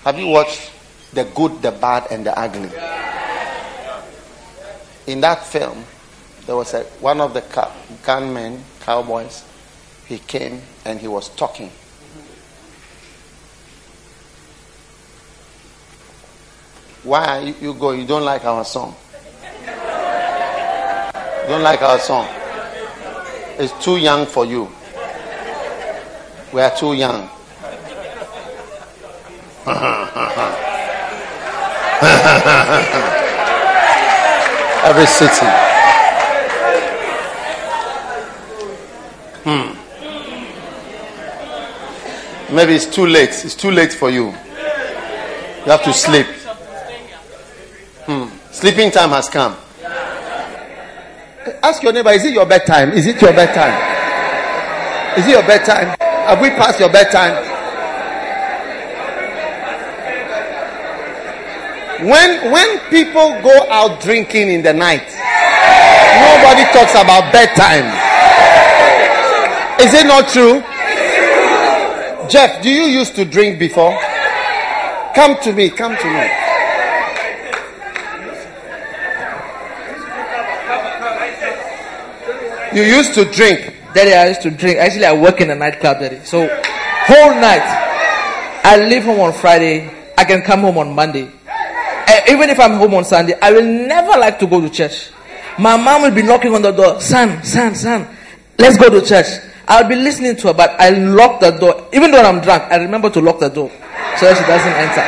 [0.03, 0.71] Have you watched
[1.13, 2.69] the good, the bad, and the ugly.
[5.07, 5.83] In that film,
[6.45, 7.43] there was a, one of the
[8.03, 9.43] gunmen, cowboys,
[10.05, 11.71] he came and he was talking.
[17.03, 18.01] Why you, you going?
[18.01, 18.95] You don't like our song.
[21.41, 22.27] You don't like our song.
[23.57, 24.71] It's too young for you.
[26.53, 27.29] We are too young.
[34.83, 35.45] Every city.
[39.43, 39.75] Hmm.
[42.53, 43.29] Maybe it's too late.
[43.29, 44.25] It's too late for you.
[44.25, 46.25] You have to sleep.
[48.05, 48.27] Hmm.
[48.51, 49.55] Sleeping time has come.
[51.63, 52.91] Ask your neighbor, is it your bedtime?
[52.91, 55.17] Is it your bedtime?
[55.17, 55.95] Is it your bedtime?
[56.31, 57.35] Have we passed your bedtime?
[62.07, 65.03] When when people go out drinking in the night,
[66.23, 67.83] nobody talks about bedtime.
[69.81, 70.63] Is it not true?
[72.29, 73.91] Jeff, do you used to drink before?
[75.13, 76.31] Come to me, come to me.
[82.73, 83.70] You used to drink.
[83.93, 84.77] Daddy, I used to drink.
[84.79, 86.23] Actually, I work in a nightclub, Daddy.
[86.23, 87.63] So, whole night.
[88.63, 89.89] I leave home on Friday.
[90.17, 91.29] I can come home on Monday.
[92.07, 95.09] And even if I'm home on Sunday, I will never like to go to church.
[95.57, 97.01] My mom will be knocking on the door.
[97.01, 98.07] Son, son, son,
[98.57, 99.27] let's go to church.
[99.67, 101.87] I'll be listening to her, but I lock the door.
[101.93, 103.69] Even though I'm drunk, I remember to lock the door
[104.17, 105.01] so that she doesn't enter.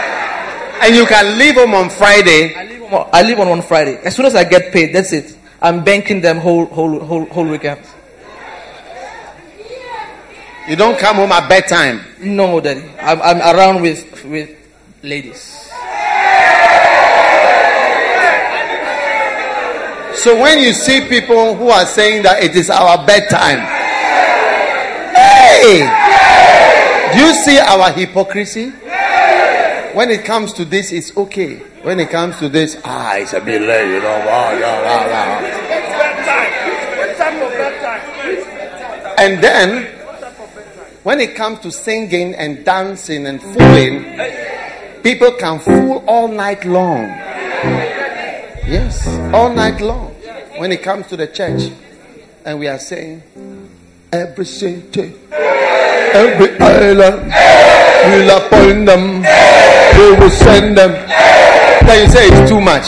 [0.85, 2.55] And you can leave home on Friday.
[2.55, 3.97] I leave on, I leave on one Friday.
[4.03, 5.37] As soon as I get paid, that's it.
[5.61, 7.79] I'm banking them whole, whole, whole, whole weekend.
[10.67, 12.01] You don't come home at bedtime.
[12.21, 12.83] No, daddy.
[13.01, 14.49] I'm, I'm around with, with
[15.03, 15.63] ladies.
[20.23, 23.59] So when you see people who are saying that it is our bedtime,
[25.11, 25.83] hey,
[27.13, 28.71] do you see our hypocrisy?
[29.93, 31.57] When it comes to this, it's okay.
[31.83, 34.21] When it comes to this, ah, it's a bit late, you know.
[34.23, 35.63] Blah, blah, blah, blah.
[39.19, 40.02] And then,
[41.03, 44.03] when it comes to singing and dancing and fooling,
[45.03, 47.03] people can fool all night long.
[48.65, 50.11] Yes, all night long.
[50.57, 51.71] When it comes to the church,
[52.45, 53.21] and we are saying,
[54.11, 57.33] every city, every island,
[58.07, 59.21] we'll appoint them,
[59.97, 60.91] we will send them.
[61.85, 62.83] Then you say it's too much.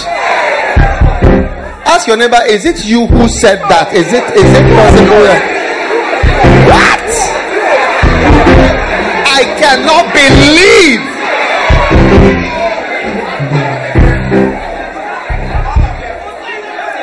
[1.87, 3.93] Ask your neighbor, is it you who said that?
[3.93, 5.23] Is it is it possible?
[5.23, 5.54] that-
[9.37, 11.01] I cannot believe.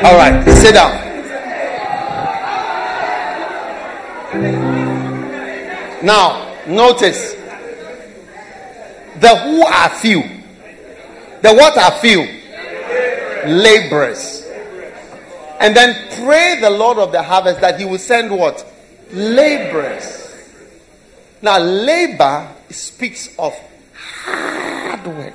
[0.02, 0.92] All right, sit down.
[6.02, 7.34] Now, notice
[9.20, 10.22] the who are few.
[11.42, 12.26] The what are few?
[13.46, 14.46] Laborers.
[15.60, 18.66] And then pray the Lord of the harvest that he will send what?
[19.12, 20.21] Laborers.
[21.42, 23.52] Now, labor speaks of
[23.94, 25.34] hard work.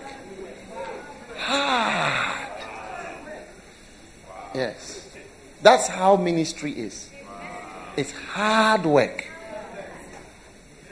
[1.37, 2.63] Hard.
[4.55, 5.15] Yes.
[5.61, 7.09] That's how ministry is.
[7.97, 9.27] It's hard work.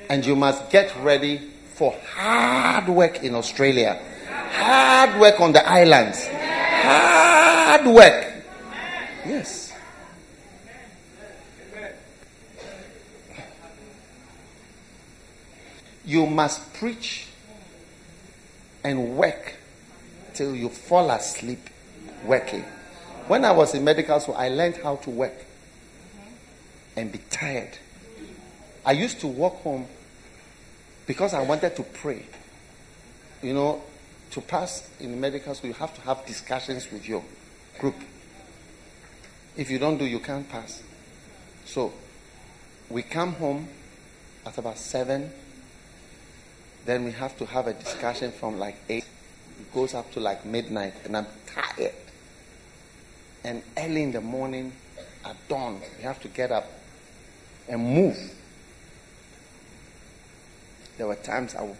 [0.09, 1.37] And you must get ready
[1.75, 8.33] for hard work in Australia, hard work on the islands, hard work.
[9.25, 9.64] Yes.
[16.05, 17.27] You must preach
[18.83, 19.55] and work
[20.33, 21.69] till you fall asleep
[22.25, 22.63] working.
[23.27, 25.33] When I was in medical school, I learned how to work
[26.95, 27.77] and be tired.
[28.85, 29.87] I used to walk home
[31.07, 32.23] because I wanted to pray.
[33.41, 33.81] You know,
[34.31, 37.23] to pass in medical school, you have to have discussions with your
[37.79, 37.95] group.
[39.57, 40.83] If you don't do, you can't pass.
[41.65, 41.93] So,
[42.89, 43.67] we come home
[44.45, 45.31] at about seven.
[46.85, 49.05] Then we have to have a discussion from like eight.
[49.59, 51.93] It goes up to like midnight, and I'm tired.
[53.43, 54.71] And early in the morning,
[55.23, 56.69] at dawn, we have to get up
[57.67, 58.17] and move.
[60.97, 61.77] There were times I, would,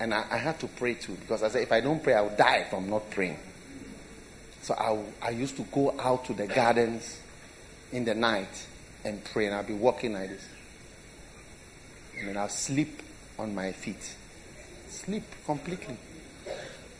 [0.00, 2.22] and I, I had to pray too because I said if I don't pray, I
[2.22, 3.38] will die from not praying.
[4.62, 7.20] So I, I used to go out to the gardens
[7.92, 8.66] in the night
[9.04, 10.48] and pray, and I'll be walking like this.
[12.18, 13.02] And then I'll sleep
[13.38, 14.16] on my feet.
[14.88, 15.96] Sleep completely.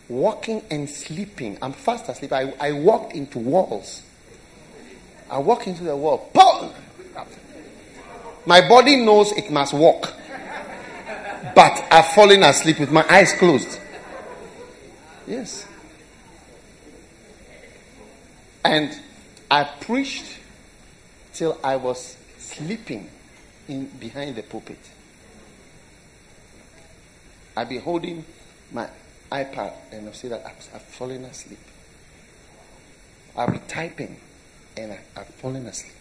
[0.09, 1.59] Walking and sleeping.
[1.61, 2.33] I'm fast asleep.
[2.33, 4.03] I, I walked into walls.
[5.31, 6.31] I walk into the wall.
[6.33, 6.73] Boom!
[8.47, 10.13] My body knows it must walk.
[11.55, 13.81] But I've fallen asleep with my eyes closed.
[15.27, 15.67] Yes.
[18.65, 18.97] And
[19.51, 20.39] I preached
[21.33, 23.11] till I was sleeping
[23.69, 24.79] in behind the pulpit.
[27.57, 28.25] I'd be holding
[28.73, 28.89] my
[29.33, 31.59] iPad and I'll say that I've, I've fallen asleep.
[33.37, 34.17] I'll be typing
[34.77, 35.93] and I, I've fallen asleep.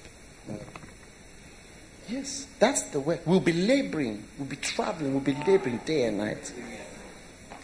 [2.08, 3.22] Yes, that's the work.
[3.26, 6.54] We'll be laboring, we'll be traveling, we'll be laboring day and night.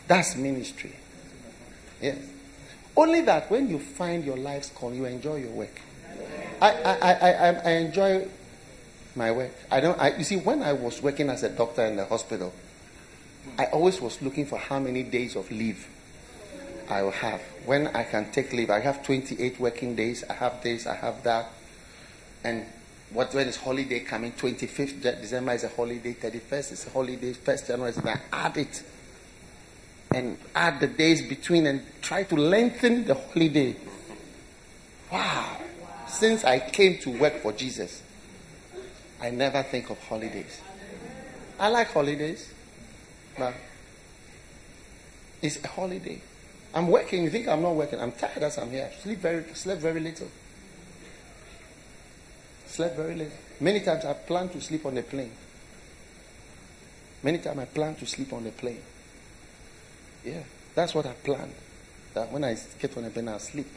[0.08, 0.96] That's ministry.
[2.02, 2.18] Yes.
[2.98, 5.80] Only that when you find your life's call, you enjoy your work.
[6.62, 8.28] I, I, I, I, I enjoy
[9.16, 9.52] my work.
[9.70, 10.00] I don't.
[10.00, 12.54] I, you see, when I was working as a doctor in the hospital,
[13.58, 15.88] I always was looking for how many days of leave
[16.90, 17.42] I will have.
[17.66, 20.24] When I can take leave, I have 28 working days.
[20.30, 21.50] I have this, I have that.
[22.44, 22.66] And
[23.12, 24.32] what when is holiday coming?
[24.32, 28.84] 25th December is a holiday, 31st is a holiday, 1st January is I add it
[30.14, 33.76] and add the days between and try to lengthen the holiday.
[35.12, 35.58] Wow.
[36.08, 38.02] Since I came to work for Jesus,
[39.22, 40.60] I never think of holidays.
[41.60, 42.52] I like holidays,
[43.38, 43.54] but
[45.42, 46.22] it's a holiday.
[46.74, 47.24] I'm working.
[47.24, 48.00] You think I'm not working?
[48.00, 48.90] I'm tired as I'm here.
[49.02, 50.28] Sleep very, slept very little.
[52.68, 53.38] Slept very little.
[53.60, 55.32] Many times I plan to sleep on the plane.
[57.24, 58.82] Many times I plan to sleep on the plane.
[60.24, 61.54] Yeah, that's what I planned.
[62.14, 63.68] That when I get on the plane, I'll sleep.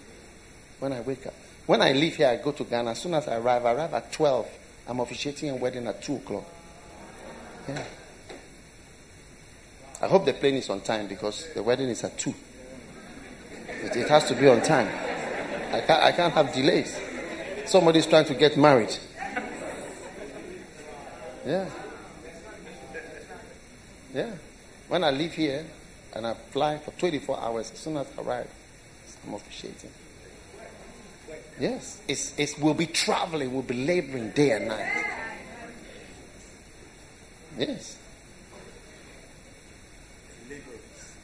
[0.79, 1.35] When I wake up.
[1.67, 2.91] When I leave here, I go to Ghana.
[2.91, 4.49] As soon as I arrive, I arrive at 12.
[4.87, 6.45] I'm officiating a wedding at 2 o'clock.
[7.69, 7.85] Yeah.
[10.05, 12.35] I hope the plane is on time because the wedding is at 2.
[13.85, 14.89] It, it has to be on time.
[15.73, 16.95] I can't, I can't have delays.
[17.65, 18.95] Somebody's trying to get married.
[21.47, 21.71] Yeah.
[24.13, 24.31] Yeah.
[24.89, 25.65] When I leave here
[26.13, 28.51] and I fly for 24 hours, as soon as I arrive,
[29.27, 29.91] I'm officiating.
[31.59, 32.03] Yes.
[32.07, 35.05] It's, it's, we'll be traveling, we'll be laboring day and night.
[37.59, 37.97] Yes.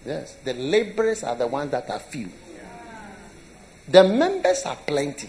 [0.05, 0.37] Yes.
[0.45, 2.31] The laborers are the ones that are few.
[3.89, 5.29] The members are plenty.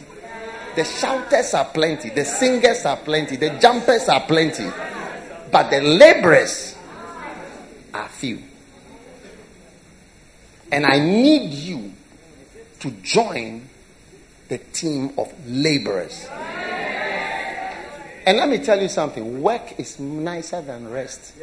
[0.75, 2.09] The shouters are plenty.
[2.09, 3.35] The singers are plenty.
[3.35, 4.69] The jumpers are plenty.
[5.51, 6.75] But the laborers
[7.93, 8.41] are few.
[10.71, 11.91] And I need you
[12.79, 13.67] to join
[14.47, 16.27] the team of laborers.
[18.25, 21.33] And let me tell you something work is nicer than rest.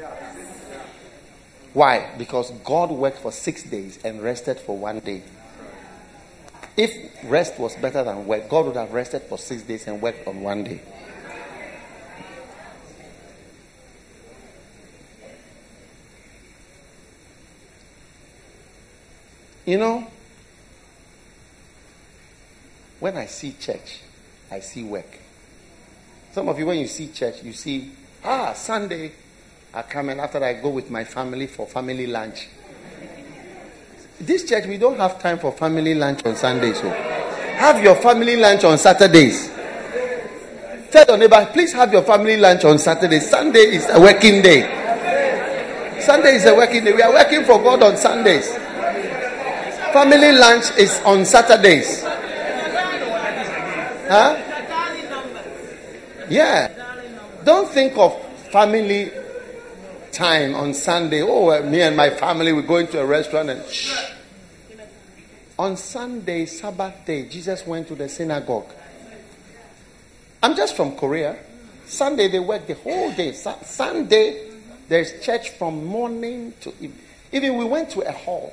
[1.72, 2.10] Why?
[2.16, 5.22] Because God worked for six days and rested for one day.
[6.76, 6.92] If
[7.24, 10.40] rest was better than work, God would have rested for six days and worked on
[10.42, 10.80] one day.
[19.66, 20.06] You know,
[23.00, 24.00] when I see church,
[24.50, 25.18] I see work.
[26.32, 27.90] Some of you, when you see church, you see,
[28.24, 29.12] ah, Sunday,
[29.74, 32.48] I come and after I go with my family for family lunch.
[34.20, 36.80] This church, we don't have time for family lunch on Sundays.
[36.80, 39.50] So have your family lunch on Saturdays.
[40.90, 43.20] Tell your neighbor, please have your family lunch on Saturday.
[43.20, 44.62] Sunday is a working day.
[46.00, 46.92] Sunday is a working day.
[46.94, 48.48] We are working for God on Sundays.
[49.92, 52.02] Family lunch is on Saturdays.
[54.08, 54.44] Huh?
[56.30, 56.72] Yeah.
[57.44, 58.18] Don't think of
[58.50, 59.12] family
[60.12, 61.22] time on Sunday.
[61.22, 63.92] Oh, me and my family, we're going to a restaurant and shh.
[65.58, 68.70] On Sunday, Sabbath day, Jesus went to the synagogue.
[70.42, 71.36] I'm just from Korea.
[71.86, 73.32] Sunday, they work the whole day.
[73.32, 74.50] Su- Sunday,
[74.88, 76.98] there's church from morning to evening.
[77.32, 78.52] Even we went to a hall.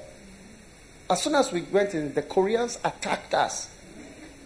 [1.10, 3.70] As soon as we went in, the Koreans attacked us.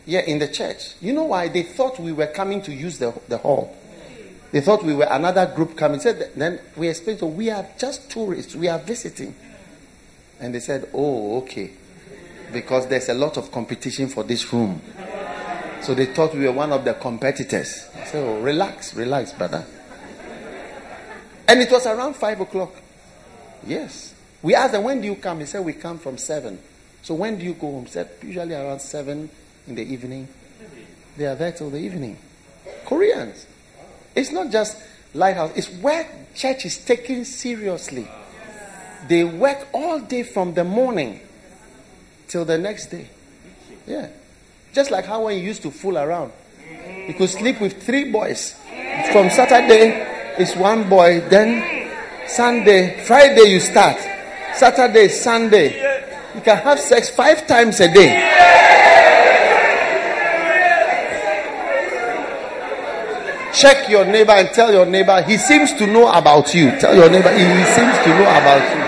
[0.05, 0.95] Yeah, in the church.
[1.01, 1.47] You know why?
[1.47, 3.75] They thought we were coming to use the, the hall.
[4.51, 5.99] They thought we were another group coming.
[5.99, 8.55] Said then we explained to we are just tourists.
[8.55, 9.35] We are visiting.
[10.39, 11.71] And they said, oh, okay.
[12.51, 14.81] Because there's a lot of competition for this room.
[15.81, 17.87] So they thought we were one of the competitors.
[18.05, 19.65] Said, oh, relax, relax, brother.
[21.47, 22.73] And it was around 5 o'clock.
[23.65, 24.13] Yes.
[24.41, 25.39] We asked them, when do you come?
[25.39, 26.59] He said, we come from 7.
[27.01, 27.85] So when do you go home?
[27.85, 29.29] He said, usually around 7
[29.67, 30.27] in the evening.
[31.17, 32.17] They are there till the evening.
[32.85, 33.45] Koreans.
[34.15, 34.77] It's not just
[35.13, 38.07] lighthouse, it's where church is taken seriously.
[39.07, 41.21] They work all day from the morning
[42.27, 43.07] till the next day.
[43.87, 44.09] Yeah.
[44.73, 46.31] Just like how when you used to fool around.
[47.07, 48.53] You could sleep with three boys.
[49.11, 50.05] From Saturday,
[50.37, 51.21] it's one boy.
[51.21, 51.89] Then
[52.27, 53.97] Sunday, Friday, you start.
[54.53, 55.79] Saturday, Sunday.
[56.35, 58.09] You can have sex five times a day.
[63.59, 66.71] Check your neighbor and tell your neighbor, he seems to know about you.
[66.79, 68.85] Tell your neighbor, he seems to know about you.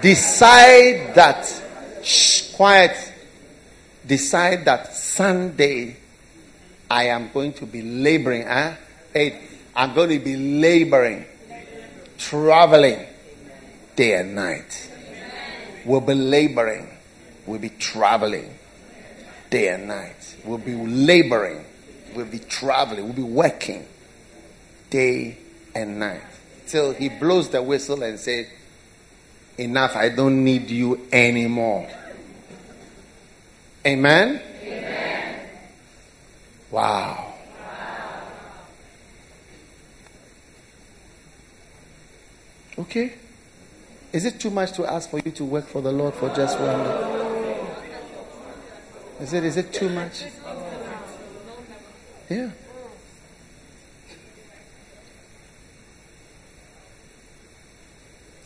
[0.02, 1.62] Decide that,
[2.02, 3.03] shh, quiet.
[4.06, 5.96] Decide that Sunday
[6.90, 8.46] I am going to be laboring.
[8.46, 8.74] Huh?
[9.76, 11.24] I'm going to be laboring,
[12.18, 13.06] traveling
[13.96, 14.90] day and night.
[15.84, 16.88] We'll be laboring.
[17.46, 18.58] We'll be traveling
[19.50, 20.36] day and night.
[20.44, 21.64] We'll be laboring.
[22.14, 23.04] We'll be traveling.
[23.04, 23.86] We'll be working
[24.90, 25.36] day
[25.74, 26.22] and night.
[26.66, 28.46] Till he blows the whistle and says,
[29.56, 31.88] Enough, I don't need you anymore.
[33.86, 34.40] Amen?
[34.62, 35.48] Amen.
[36.70, 37.34] Wow.
[42.78, 43.12] Okay.
[44.12, 46.58] Is it too much to ask for you to work for the Lord for just
[46.58, 47.14] one day?
[49.20, 50.24] Is it is it too much?
[52.28, 52.50] Yeah.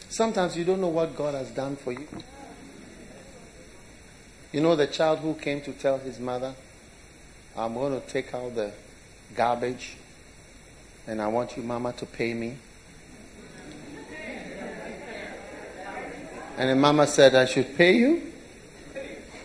[0.09, 2.09] Sometimes you don't know what God has done for you.
[4.59, 6.52] You know the child who came to tell his mother,
[7.56, 8.72] I'm going to take out the
[9.36, 9.96] garbage
[11.06, 12.56] and I want you, mama, to pay me.
[16.56, 18.32] And then mama said, I should pay you?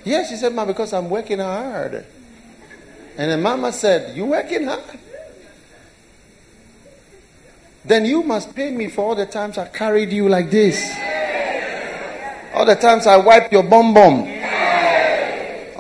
[0.04, 1.94] Yes, she said, Ma, because I'm working hard.
[3.16, 4.98] And then mama said, You working hard?
[7.86, 10.82] Then you must pay me for all the times I carried you like this.
[12.56, 14.43] All the times I wiped your bum bum.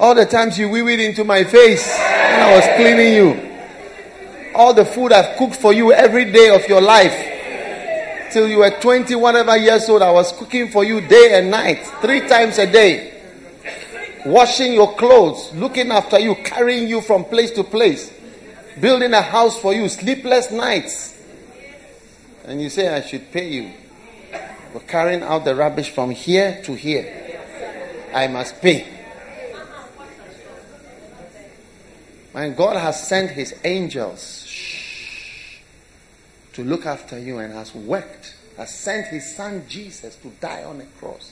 [0.04, 4.54] All the times you wee into my face when I was cleaning you.
[4.54, 8.34] All the food I've cooked for you every day of your life.
[8.34, 11.88] Till you were 20, whatever years old, I was cooking for you day and night,
[12.01, 13.12] three times a day
[14.26, 18.12] washing your clothes, looking after you, carrying you from place to place,
[18.82, 21.18] building a house for you, sleepless nights.
[22.43, 23.72] And you say, I should pay you
[24.74, 27.39] for carrying out the rubbish from here to here.
[28.14, 29.03] I must pay.
[32.34, 34.47] When God has sent his angels
[36.53, 40.81] to look after you and has worked, has sent his son Jesus to die on
[40.81, 41.31] a cross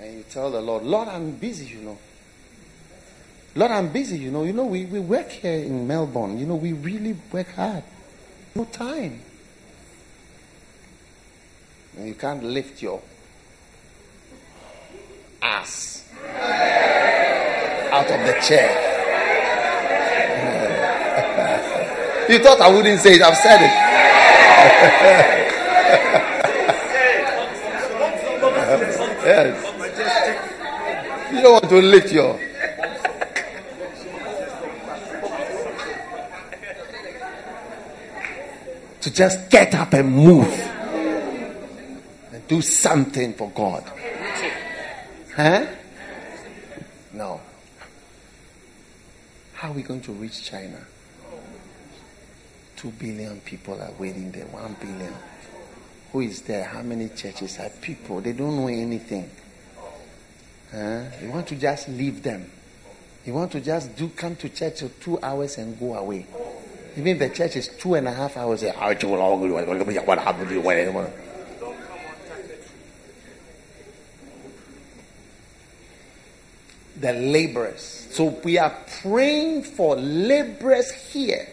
[0.00, 1.98] and you tell the Lord, Lord, I'm busy, you know.
[3.54, 4.42] Lord, I'm busy, you know.
[4.42, 6.38] You know, we, we work here in Melbourne.
[6.38, 7.84] You know, we really work hard.
[8.54, 9.20] No time.
[11.96, 13.00] And you can't lift your
[15.40, 16.08] ass
[17.92, 18.93] out of the chair.
[22.28, 23.70] You thought I wouldn't say it, I've said it.
[29.24, 29.56] yes
[31.32, 32.38] You don't want to lift your.
[39.00, 40.50] to just get up and move
[42.32, 43.84] and do something for God.
[45.36, 45.66] Huh?
[47.12, 47.40] No.
[49.52, 50.78] How are we going to reach China?
[52.84, 54.44] Two billion people are waiting there.
[54.44, 55.14] One billion.
[56.12, 56.64] Who is there?
[56.64, 58.20] How many churches are people?
[58.20, 59.30] They don't know anything.
[60.70, 62.44] Uh, you want to just leave them.
[63.24, 66.26] You want to just do come to church for two hours and go away.
[66.94, 68.60] Even the church is two and a half hours.
[77.00, 78.08] The laborers.
[78.10, 81.48] So we are praying for laborers here.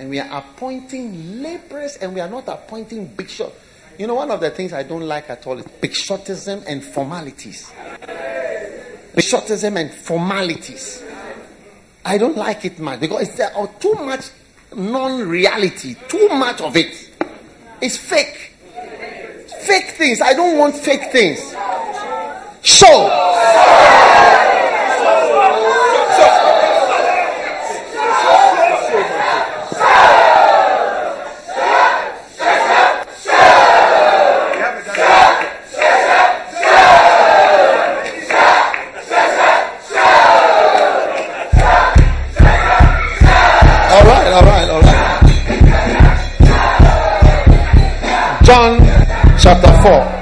[0.00, 3.54] And we are appointing laborers and we are not appointing bishops.
[3.98, 7.70] You know, one of the things I don't like at all is bishoptism and formalities.
[9.14, 11.04] Bishoptism and formalities.
[12.02, 14.30] I don't like it much because there are too much
[14.74, 17.10] non-reality, too much of it.
[17.82, 18.54] It's fake.
[19.66, 20.22] Fake things.
[20.22, 21.54] I don't want fake things.
[22.62, 23.89] Show.
[49.82, 50.20] 4.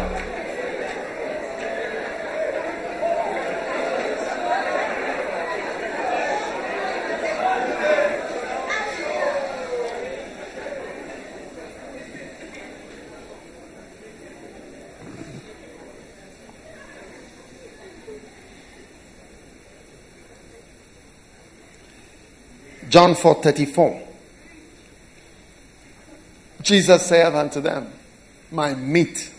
[22.88, 24.08] John 4 34.
[26.62, 27.92] Jesus said unto them,
[28.50, 29.30] my meat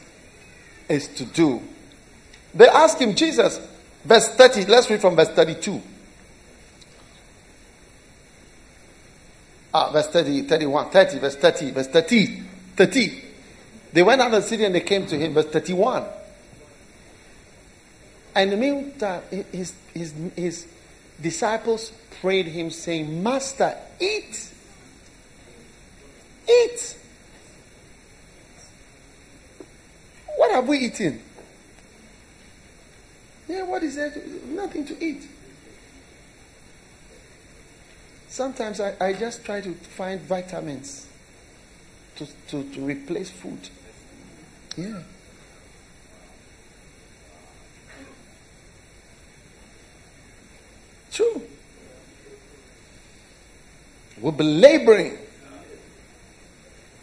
[0.90, 1.62] is to do.
[2.54, 3.60] They asked him, Jesus,
[4.04, 5.82] verse 30, let's read from verse 32.
[9.72, 12.44] Ah, verse 30, 31, 30, verse 30, verse 30,
[12.76, 13.24] 30.
[13.94, 16.06] They went out of the city and they came to him, verse 31.
[18.36, 19.22] And in the meantime,
[19.52, 20.68] his, his, his
[21.22, 24.52] disciples prayed him, saying, Master, eat.
[26.48, 26.98] Eat.
[30.40, 31.22] What have we eaten?
[33.50, 34.10] Yeah, what is there?
[34.10, 35.28] To, nothing to eat.
[38.30, 41.08] Sometimes I, I just try to find vitamins
[42.16, 43.68] to, to, to replace food.
[44.78, 45.02] Yeah.
[51.12, 51.42] True.
[54.22, 55.18] We'll be laboring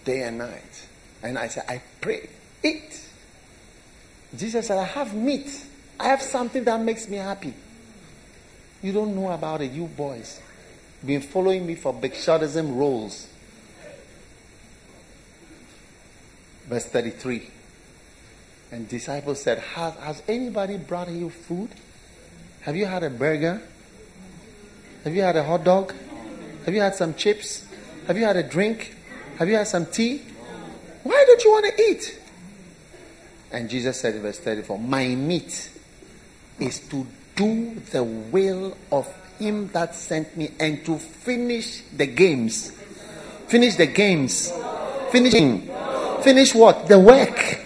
[0.07, 0.87] day and night.
[1.22, 2.30] And I say, I pray,
[2.62, 3.03] eat.
[4.37, 5.64] Jesus said, I have meat.
[5.99, 7.55] I have something that makes me happy.
[8.82, 10.41] You don't know about it, you boys.
[11.05, 13.28] Been following me for big shottism roles.
[16.66, 17.51] Verse 33.
[18.72, 21.70] And disciples said, has, has anybody brought you food?
[22.62, 23.62] Have you had a burger?
[25.05, 25.95] Have you had a hot dog?
[26.64, 27.64] Have you had some chips?
[28.09, 28.97] Have you had a drink?
[29.39, 30.22] Have you had some tea?
[31.05, 32.20] Why don't you want to eat?
[33.51, 35.70] And Jesus said in verse 34 My meat
[36.59, 39.07] is to do the will of
[39.38, 42.72] him that sent me and to finish the games.
[43.47, 44.53] Finish the games.
[45.11, 45.70] Finishing.
[46.22, 46.88] Finish what?
[46.88, 47.62] The work.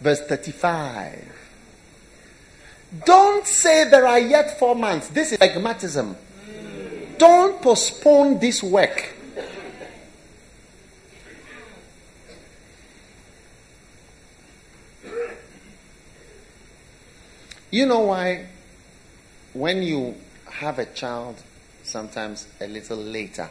[0.00, 1.28] Verse 35.
[3.04, 5.08] Don't say there are yet four months.
[5.08, 6.16] This is pragmatism.
[7.18, 9.14] Don't postpone this work.
[17.72, 18.44] You know why
[19.54, 20.14] when you
[20.44, 21.42] have a child,
[21.82, 23.48] sometimes a little later,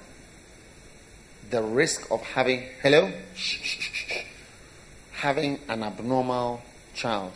[1.50, 3.12] the risk of having, hello?
[5.14, 6.62] Having an abnormal
[6.94, 7.32] child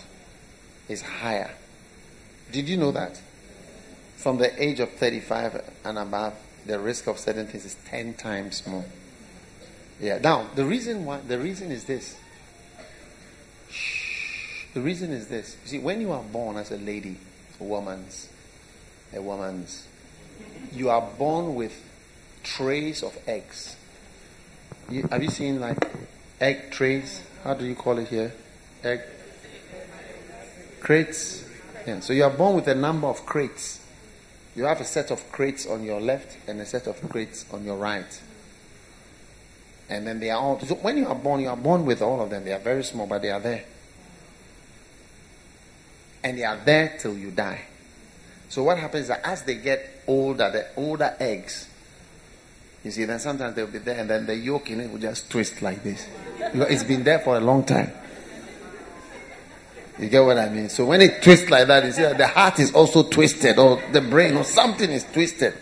[0.87, 1.49] is higher.
[2.51, 3.19] Did you know that?
[4.17, 6.35] From the age of 35 and above,
[6.67, 8.85] the risk of certain things is 10 times more.
[9.99, 10.19] Yeah.
[10.19, 12.15] Now, the reason why, the reason is this.
[14.75, 15.55] The reason is this.
[15.63, 17.15] You see, when you are born as a lady,
[17.61, 18.27] a woman's,
[19.13, 19.87] a woman's,
[20.73, 21.81] you are born with
[22.43, 23.77] trays of eggs.
[24.89, 25.77] You, have you seen like
[26.41, 27.21] egg trays?
[27.45, 28.33] How do you call it here?
[28.83, 28.99] Egg
[30.81, 31.47] crates.
[31.87, 32.01] Yeah.
[32.01, 33.79] So you are born with a number of crates.
[34.57, 37.63] You have a set of crates on your left and a set of crates on
[37.63, 38.21] your right.
[39.87, 40.59] And then they are all.
[40.59, 42.43] So when you are born, you are born with all of them.
[42.43, 43.63] They are very small, but they are there.
[46.25, 47.61] And they are there till you die.
[48.49, 51.69] So what happens is that as they get older, the older eggs,
[52.83, 55.29] you see, then sometimes they'll be there, and then the yolk in it will just
[55.29, 56.07] twist like this.
[56.39, 57.91] It's been there for a long time.
[59.99, 60.69] You get what I mean?
[60.69, 63.79] So when it twists like that, you see that the heart is also twisted, or
[63.91, 65.53] the brain, or something is twisted.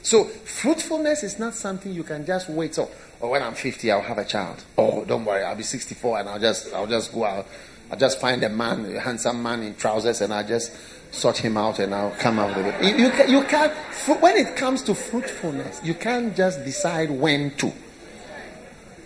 [0.00, 2.74] So fruitfulness is not something you can just wait.
[2.74, 2.84] So,
[3.20, 4.64] or oh, when I'm 50, I'll have a child.
[4.78, 7.46] Oh, don't worry, I'll be 64 and I'll just, I'll just go out.
[7.90, 10.72] I'll just find a man, a handsome man in trousers, and I'll just
[11.12, 12.84] sort him out, and I'll come out with it.
[12.84, 13.72] You, you, you can't.
[14.20, 17.72] When it comes to fruitfulness, you can't just decide when to.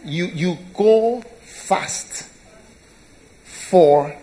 [0.05, 2.29] You you go fast
[3.45, 4.17] for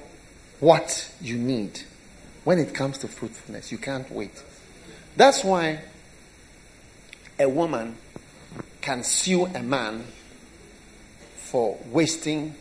[0.60, 1.82] what you need.
[2.44, 4.44] When it comes to fruitfulness, you can't wait.
[5.16, 5.82] That's why
[7.40, 7.98] a woman
[8.82, 10.06] can sue a man
[11.36, 12.56] for wasting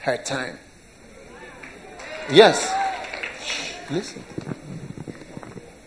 [0.00, 0.58] her time.
[2.32, 2.72] Yes.
[3.90, 4.24] Listen.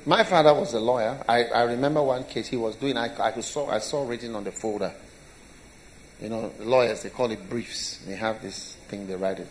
[0.06, 1.24] My father was a lawyer.
[1.28, 2.98] I, I remember one case he was doing.
[2.98, 4.94] I, I saw I saw written on the folder.
[6.22, 8.00] You know, lawyers they call it briefs.
[8.06, 9.48] They have this thing they write it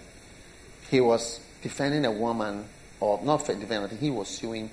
[0.92, 2.66] he was defending a woman,
[3.00, 4.68] or not defending, he was suing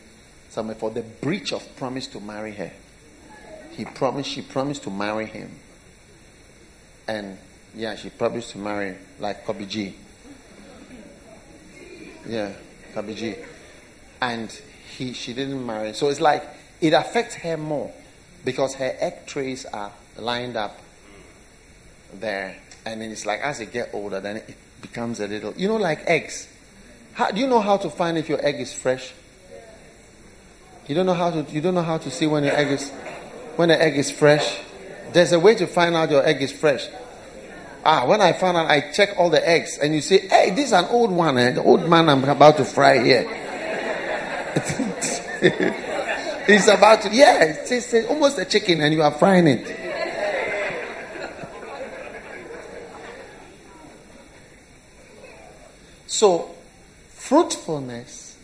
[0.50, 2.74] someone for the breach of promise to marry her.
[3.72, 5.50] He promised, she promised to marry him.
[7.08, 7.38] And
[7.74, 9.96] yeah, she promised to marry like Kobe G.
[12.28, 12.54] Yeah,
[13.14, 13.36] G.
[14.22, 14.52] And
[14.98, 15.94] he, she didn't marry.
[15.94, 16.44] So it's like
[16.82, 17.92] it affects her more
[18.44, 20.80] because her egg trays are lined up
[22.14, 22.56] there.
[22.86, 25.78] And then it's like as they get older, then it becomes a little, you know,
[25.78, 26.48] like eggs.
[27.14, 29.14] How, do you know how to find if your egg is fresh?
[30.88, 31.46] You don't know how to.
[31.52, 32.90] You don't know how to see when your egg is
[33.58, 34.60] when the egg is fresh.
[35.14, 36.88] There's a way to find out your egg is fresh.
[37.84, 40.68] Ah, when I found out, I check all the eggs, and you say, "Hey, this
[40.68, 41.38] is an old one.
[41.38, 41.52] Eh?
[41.52, 43.22] The old man I'm about to fry here."
[46.48, 47.10] it's about to.
[47.14, 49.78] Yeah, it's, it's almost a chicken, and you are frying it.
[56.10, 56.50] So,
[57.12, 58.36] fruitfulness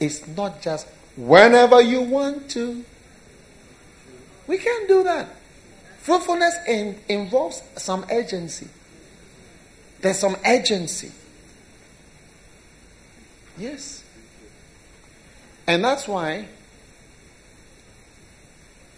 [0.00, 2.84] is not just whenever you want to.
[4.48, 5.28] We can't do that.
[5.98, 8.66] Fruitfulness in, involves some urgency.
[10.00, 11.12] There's some urgency.
[13.58, 14.02] Yes.
[15.66, 16.46] And that's why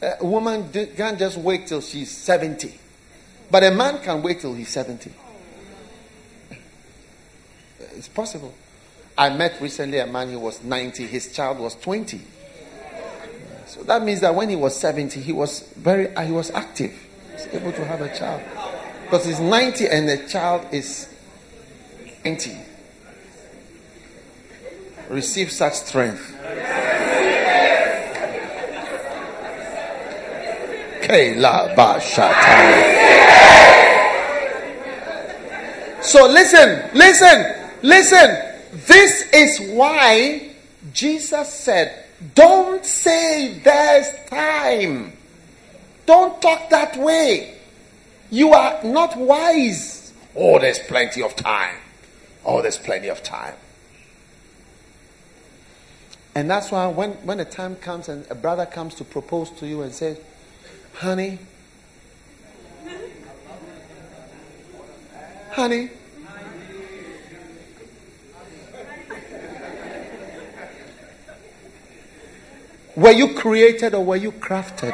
[0.01, 2.79] a woman can't just wait till she's 70.
[3.51, 5.13] But a man can wait till he's 70.
[7.97, 8.55] It's possible.
[9.17, 12.21] I met recently a man who was 90, his child was 20.
[13.67, 16.93] So that means that when he was 70, he was very he was active.
[17.27, 18.43] He was able to have a child.
[19.13, 21.07] Because he's 90 and the child is
[22.23, 22.57] 20.
[25.11, 26.31] Receive such strength.
[36.01, 38.39] So listen, listen, listen.
[38.87, 40.55] This is why
[40.95, 45.13] Jesus said, Don't say there's time.
[46.07, 47.59] Don't talk that way.
[48.33, 50.11] You are not wise.
[50.35, 51.77] Oh, there's plenty of time.
[52.47, 53.55] Oh, there's plenty of time.
[56.35, 59.67] And that's why when, when the time comes and a brother comes to propose to
[59.67, 60.19] you and says,
[60.95, 61.41] Honey,
[65.51, 65.91] honey,
[72.95, 74.93] Were you created or were you crafted?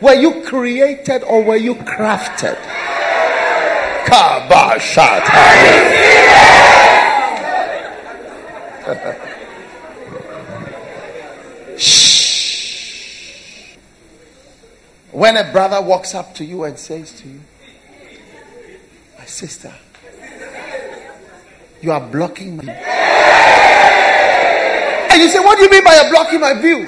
[0.00, 2.56] Were you created or were you crafted?
[15.10, 17.40] When a brother walks up to you and says to you,
[19.18, 19.74] My sister,
[21.80, 22.72] you are blocking my
[25.10, 26.86] And you say, What do you mean by blocking my view?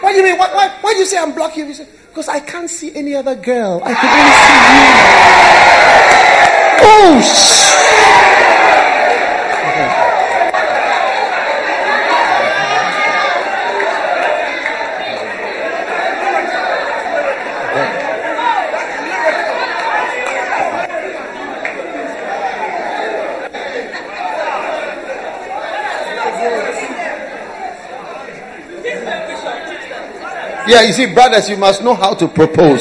[0.00, 0.38] What do you mean?
[0.38, 1.86] Why, why, why do you say I'm blocking you?
[2.12, 3.80] Because I can't see any other girl.
[3.82, 4.92] I can only see you.
[6.84, 8.21] Oh,
[30.72, 32.80] Yeah, you see, brothers, you must know how to propose.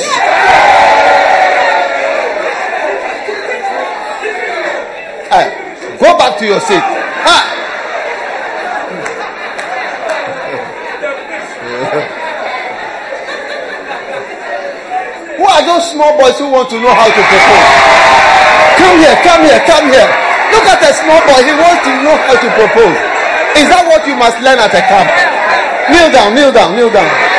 [5.99, 6.79] go back to your seat.
[15.35, 17.67] who are those small boys who want to know how to propose?
[18.79, 20.07] Come here, come here, come here.
[20.55, 21.43] Look at the small boy.
[21.43, 22.95] He wants to know how to propose.
[23.59, 25.11] Is that what you must learn at a camp?
[25.91, 27.30] Kneel down, kneel down, kneel down.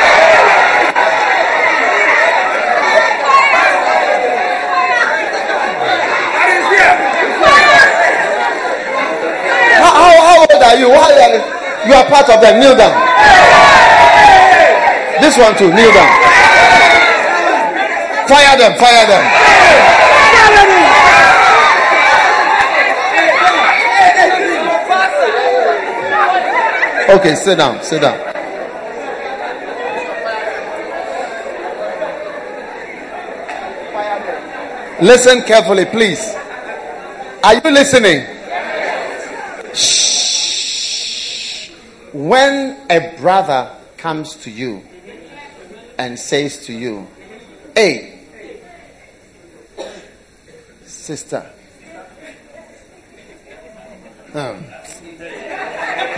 [11.11, 11.19] You?
[11.19, 11.33] Are
[11.87, 11.93] you?
[11.93, 12.59] Are part of them.
[12.59, 12.93] Kneel down.
[15.19, 15.69] This one too.
[15.73, 16.09] Kneel down.
[18.27, 18.73] Fire them.
[18.79, 19.43] Fire them.
[27.09, 27.83] Okay, sit down.
[27.83, 28.33] Sit down.
[35.01, 36.33] Listen carefully, please.
[37.43, 38.25] Are you listening?
[42.13, 44.83] When a brother comes to you
[45.97, 47.07] and says to you,
[47.73, 48.19] Hey,
[50.85, 51.49] sister,
[54.35, 54.63] um,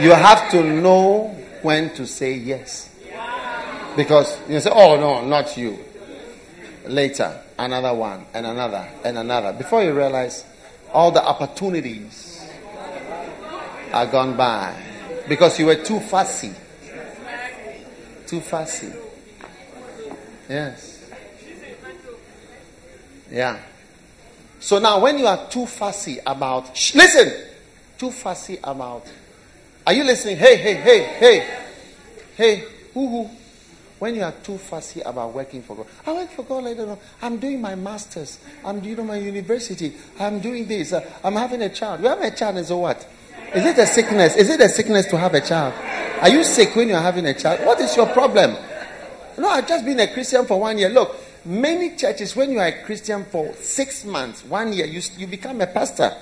[0.02, 1.30] you have to know
[1.62, 2.90] when to say yes.
[3.96, 5.80] Because you say, Oh, no, not you.
[6.88, 9.54] Later, another one, and another, and another.
[9.54, 10.44] Before you realize,
[10.92, 12.46] all the opportunities
[13.94, 14.76] are gone by
[15.28, 16.54] because you were too fussy.
[18.28, 18.92] Too fussy.
[20.50, 21.12] Yes.
[23.32, 23.60] Yeah.
[24.60, 27.32] So now, when you are too fussy about, sh- listen,
[27.98, 29.06] too fussy about,
[29.86, 30.38] are you listening?
[30.38, 31.58] Hey, hey, hey, hey,
[32.36, 33.30] hey, whoo, hoo.
[34.00, 36.64] When you are too fussy about working for God, I work for God.
[36.64, 37.00] Don't know.
[37.22, 38.40] I'm doing my masters.
[38.64, 39.94] I'm doing my university.
[40.20, 40.94] I'm doing this.
[41.24, 42.02] I'm having a child.
[42.02, 43.08] You have a child, and so what?
[43.54, 44.36] Is it a sickness?
[44.36, 45.74] Is it a sickness to have a child?
[46.22, 47.66] Are you sick when you're having a child?
[47.66, 48.56] What is your problem?
[49.38, 50.90] No, I've just been a Christian for one year.
[50.90, 51.16] Look,
[51.46, 55.62] many churches, when you are a Christian for six months, one year, you, you become
[55.62, 56.16] a pastor.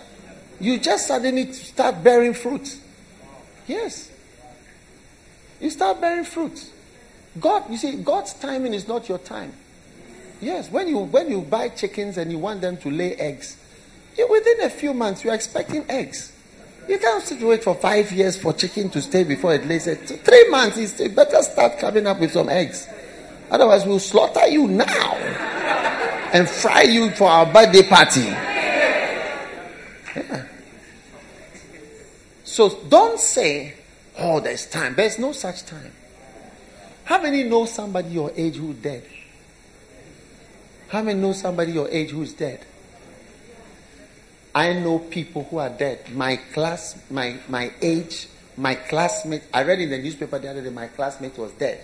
[0.59, 2.77] You just suddenly start bearing fruit.
[3.67, 4.11] Yes.
[5.61, 6.71] You start bearing fruit.
[7.39, 9.53] God, you see, God's timing is not your time.
[10.41, 13.55] Yes, when you when you buy chickens and you want them to lay eggs,
[14.17, 16.32] within a few months you're expecting eggs.
[16.88, 20.11] You can't sit wait for five years for chicken to stay before it lays eggs.
[20.11, 22.88] Three months, it's better start coming up with some eggs.
[23.49, 25.14] Otherwise, we'll slaughter you now
[26.34, 28.22] and fry you for our birthday party.
[30.15, 30.45] Yeah.
[32.43, 33.76] So don't say,
[34.18, 34.95] oh, there's time.
[34.95, 35.91] There's no such time.
[37.05, 39.03] How many know somebody your age who's dead?
[40.89, 42.65] How many know somebody your age who's dead?
[44.55, 46.13] I know people who are dead.
[46.13, 49.43] My class, my, my age, my classmate.
[49.53, 51.84] I read in the newspaper the other day, my classmate was dead.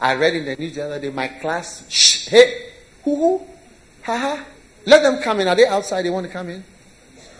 [0.00, 2.72] I read in the news the other day, my class, shh, hey,
[3.04, 3.46] who, who,
[4.02, 4.44] ha ha.
[4.84, 5.48] Let them come in.
[5.48, 6.02] Are they outside?
[6.02, 6.62] They want to come in?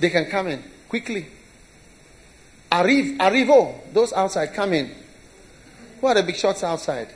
[0.00, 1.26] They can come in quickly.
[2.70, 3.92] Arrive, arrivo.
[3.92, 4.90] Those outside, come in.
[6.00, 7.08] Who are the big shots outside?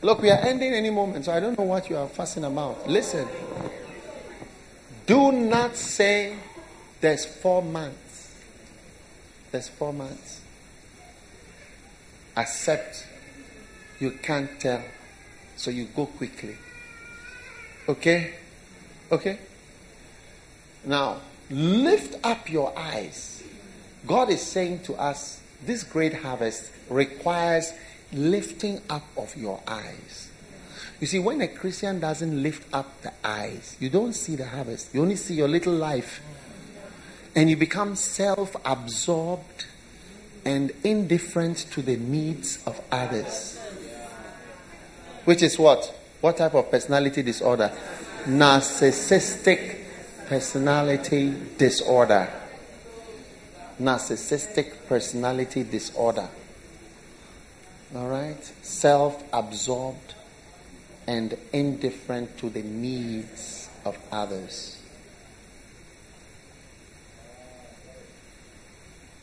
[0.00, 2.88] Look, we are ending any moment, so I don't know what you are fussing about.
[2.88, 3.26] Listen.
[5.06, 6.36] Do not say
[7.00, 8.34] there's four months.
[9.50, 10.40] There's four months.
[12.36, 13.06] Accept
[13.98, 14.82] you can't tell.
[15.56, 16.56] So you go quickly.
[17.88, 18.34] Okay?
[19.10, 19.38] Okay?
[20.84, 21.20] Now,
[21.50, 23.42] lift up your eyes.
[24.06, 27.72] God is saying to us, this great harvest requires
[28.12, 30.30] lifting up of your eyes.
[31.00, 34.92] You see, when a Christian doesn't lift up the eyes, you don't see the harvest.
[34.92, 36.20] You only see your little life.
[37.36, 39.66] And you become self absorbed
[40.44, 43.58] and indifferent to the needs of others.
[45.24, 45.94] Which is what?
[46.20, 47.70] What type of personality disorder?
[48.24, 49.84] Narcissistic
[50.26, 52.28] personality disorder.
[53.80, 56.28] Narcissistic personality disorder.
[57.94, 58.42] All right?
[58.62, 60.14] Self absorbed
[61.06, 64.78] and indifferent to the needs of others.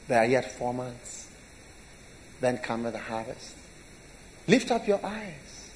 [0.08, 1.30] There are yet four months.
[2.42, 3.56] Then cometh the harvest.
[4.48, 5.72] Lift up your eyes.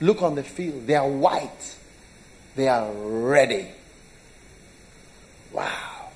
[0.00, 0.86] Look on the field.
[0.86, 1.76] They are white.
[2.56, 3.68] They are ready.
[5.52, 6.08] Wow.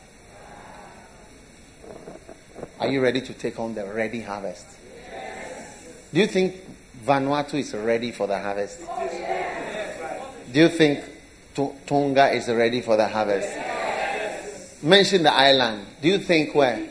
[2.81, 4.76] Are you ready to take on the ready harvest?
[6.17, 6.57] Do you think
[7.05, 8.81] Vanuatu is ready for the harvest?
[10.51, 11.05] Do you think
[11.55, 14.83] Tonga is ready for the harvest?
[14.83, 15.85] Mention the island.
[16.01, 16.89] Do you think where?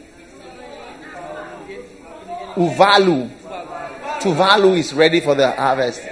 [2.54, 3.32] Uvalu.
[4.22, 6.04] Tuvalu is ready for the harvest.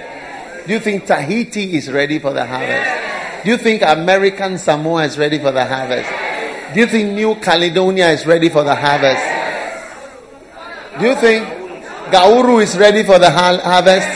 [0.66, 3.44] Do you think Tahiti is ready for the harvest?
[3.44, 6.10] Do you think American Samoa is ready for the harvest?
[6.74, 9.22] Do you think New Caledonia is ready for the harvest?
[10.98, 11.63] Do you think
[12.10, 14.08] Gauru is ready for the har- harvest?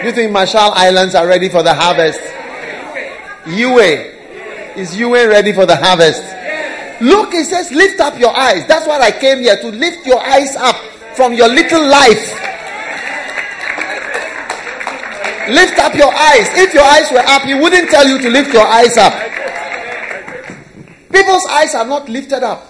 [0.00, 2.20] Do you think Marshall Islands are ready for the harvest?
[3.46, 4.14] UA.
[4.76, 6.22] Is UA ready for the harvest?
[7.00, 8.66] Look, he says, lift up your eyes.
[8.66, 10.76] That's what I came here to lift your eyes up
[11.16, 12.34] from your little life.
[15.50, 16.46] Lift up your eyes.
[16.58, 19.14] If your eyes were up, he wouldn't tell you to lift your eyes up.
[21.10, 22.67] People's eyes are not lifted up.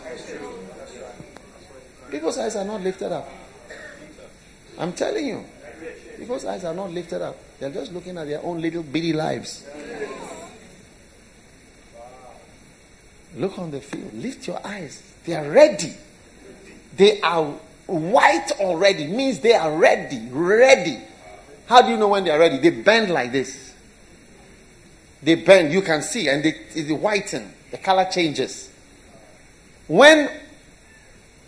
[2.10, 3.28] People's eyes are not lifted up.
[4.78, 5.44] I'm telling you.
[6.18, 7.36] People's eyes are not lifted up.
[7.58, 9.64] They're just looking at their own little bitty lives.
[13.36, 14.14] Look on the field.
[14.14, 15.02] Lift your eyes.
[15.24, 15.94] They are ready.
[16.96, 17.44] They are
[17.86, 19.06] white already.
[19.06, 20.28] Means they are ready.
[20.30, 20.98] Ready.
[21.66, 22.58] How do you know when they are ready?
[22.58, 23.74] They bend like this.
[25.22, 25.72] They bend.
[25.72, 27.52] You can see, and they, they whiten.
[27.70, 28.72] The color changes.
[29.86, 30.30] When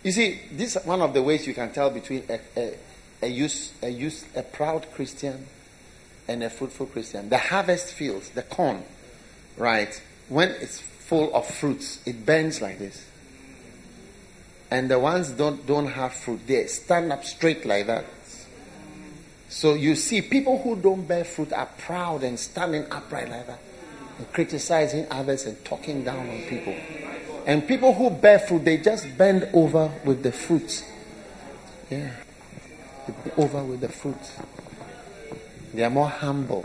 [0.03, 2.75] you see, this is one of the ways you can tell between a, a,
[3.23, 5.47] a, use, a, use, a proud Christian
[6.27, 7.29] and a fruitful Christian.
[7.29, 8.83] The harvest fields, the corn,
[9.57, 10.01] right?
[10.29, 13.07] When it's full of fruits, it bends like this.
[14.71, 18.05] And the ones don't don't have fruit, they stand up straight like that.
[19.49, 23.59] So you see, people who don't bear fruit are proud and standing upright like that,
[24.19, 26.77] and criticizing others and talking down on people.
[27.47, 30.85] And people who bear fruit, they just bend over with the fruit.
[31.91, 32.11] Yeah.
[33.07, 34.17] They bend over with the fruit.
[35.75, 36.63] They are more humble.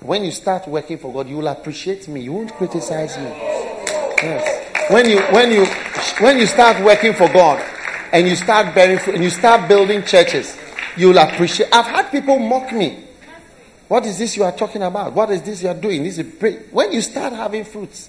[0.00, 2.22] When you start working for God, you will appreciate me.
[2.22, 3.24] You won't criticize me.
[4.22, 4.90] Yes.
[4.90, 5.66] When you when you
[6.20, 7.64] when you start working for God
[8.12, 10.56] and you start bearing fruit and you start building churches,
[10.96, 11.68] you will appreciate.
[11.72, 13.04] I've had people mock me.
[13.88, 15.12] What is this you are talking about?
[15.12, 16.02] What is this you are doing?
[16.02, 16.56] This is pre-.
[16.70, 18.08] when you start having fruits.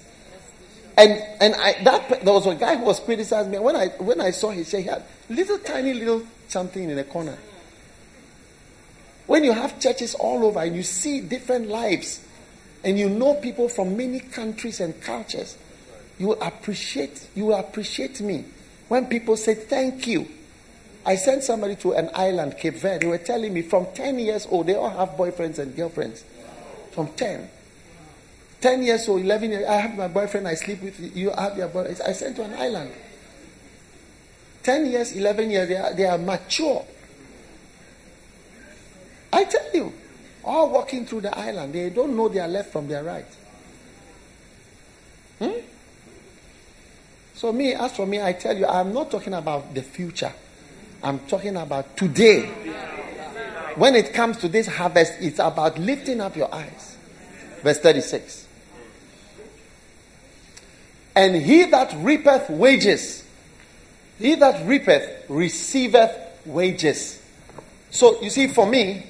[0.96, 4.20] And and I that there was a guy who was criticizing me when I when
[4.20, 7.36] I saw his he had little tiny little something in the corner.
[9.26, 12.20] When you have churches all over and you see different lives,
[12.84, 15.56] and you know people from many countries and cultures,
[16.18, 18.44] you will appreciate you will appreciate me
[18.88, 20.28] when people say thank you.
[21.06, 23.04] I sent somebody to an island, Cape Verde.
[23.04, 26.24] They were telling me from 10 years old, they all have boyfriends and girlfriends.
[26.92, 27.50] From 10.
[28.64, 31.54] 10 years old, 11 years, I have my boyfriend, I sleep with you, you have
[31.58, 32.00] your boyfriend.
[32.00, 32.92] I sent to an island.
[34.62, 36.82] 10 years, 11 years, they are, they are mature.
[39.30, 39.92] I tell you,
[40.42, 43.26] all walking through the island, they don't know their left from their right.
[45.40, 45.60] Hmm?
[47.34, 50.32] So, me, as for me, I tell you, I'm not talking about the future.
[51.02, 52.46] I'm talking about today.
[53.76, 56.96] When it comes to this harvest, it's about lifting up your eyes.
[57.62, 58.44] Verse 36.
[61.16, 63.24] And he that reapeth wages,
[64.18, 67.22] he that reapeth receiveth wages.
[67.90, 69.06] So you see, for me,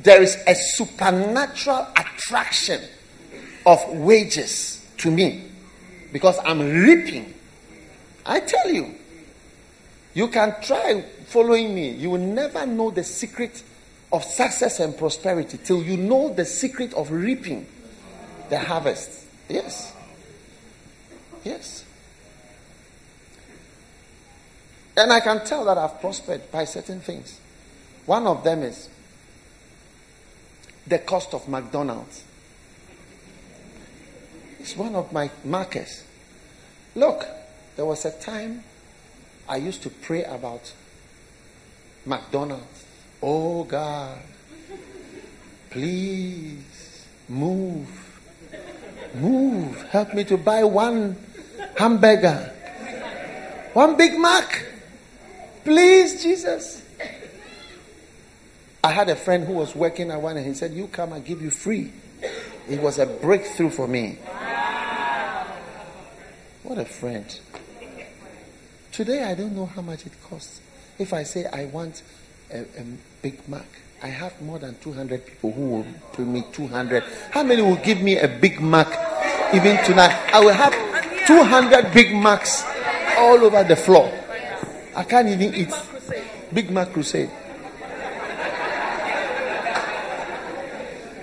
[0.00, 2.80] there is a supernatural attraction
[3.64, 5.44] of wages to me
[6.12, 7.34] because I'm reaping.
[8.24, 8.94] I tell you,
[10.14, 11.90] you can try following me.
[11.90, 13.62] You will never know the secret
[14.12, 17.66] of success and prosperity till you know the secret of reaping
[18.48, 19.24] the harvest.
[19.48, 19.92] Yes.
[21.46, 21.84] Yes.
[24.96, 27.38] And I can tell that I've prospered by certain things.
[28.04, 28.88] One of them is
[30.88, 32.24] the cost of McDonald's.
[34.58, 36.02] It's one of my markers.
[36.96, 37.24] Look,
[37.76, 38.64] there was a time
[39.48, 40.72] I used to pray about
[42.04, 42.84] McDonald's.
[43.22, 44.18] Oh God,
[45.70, 47.88] please move.
[49.14, 49.82] Move.
[49.90, 51.16] Help me to buy one
[51.76, 52.52] hamburger,
[53.72, 54.64] one Big Mac.
[55.64, 56.82] Please, Jesus.
[58.84, 61.18] I had a friend who was working at one and he said, You come, I
[61.18, 61.92] give you free.
[62.68, 64.18] It was a breakthrough for me.
[66.62, 67.40] What a friend.
[68.92, 70.60] Today, I don't know how much it costs.
[70.98, 72.02] If I say I want
[72.50, 72.84] a, a
[73.22, 73.66] Big Mac,
[74.02, 77.02] I have more than 200 people who will pay me 200.
[77.30, 78.88] How many will give me a Big Mac
[79.54, 80.16] even tonight?
[80.32, 80.72] I will have
[81.26, 82.64] 200 Big Macs
[83.18, 84.12] all over the floor.
[84.94, 85.72] I can't even eat.
[86.52, 87.30] Big Mac Crusade.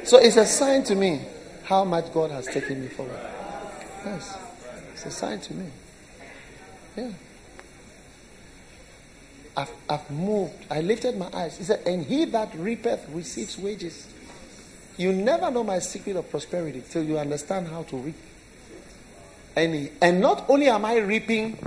[0.04, 1.22] So it's a sign to me
[1.64, 3.20] how much God has taken me forward.
[4.06, 4.38] Yes.
[4.92, 5.66] It's a sign to me.
[6.98, 7.12] Yeah.
[9.56, 10.54] I've, I've moved.
[10.70, 11.58] I lifted my eyes.
[11.58, 14.08] He said, And he that reapeth receives wages.
[14.98, 18.16] You never know my secret of prosperity till you understand how to reap.
[19.56, 21.58] And, and not only am I reaping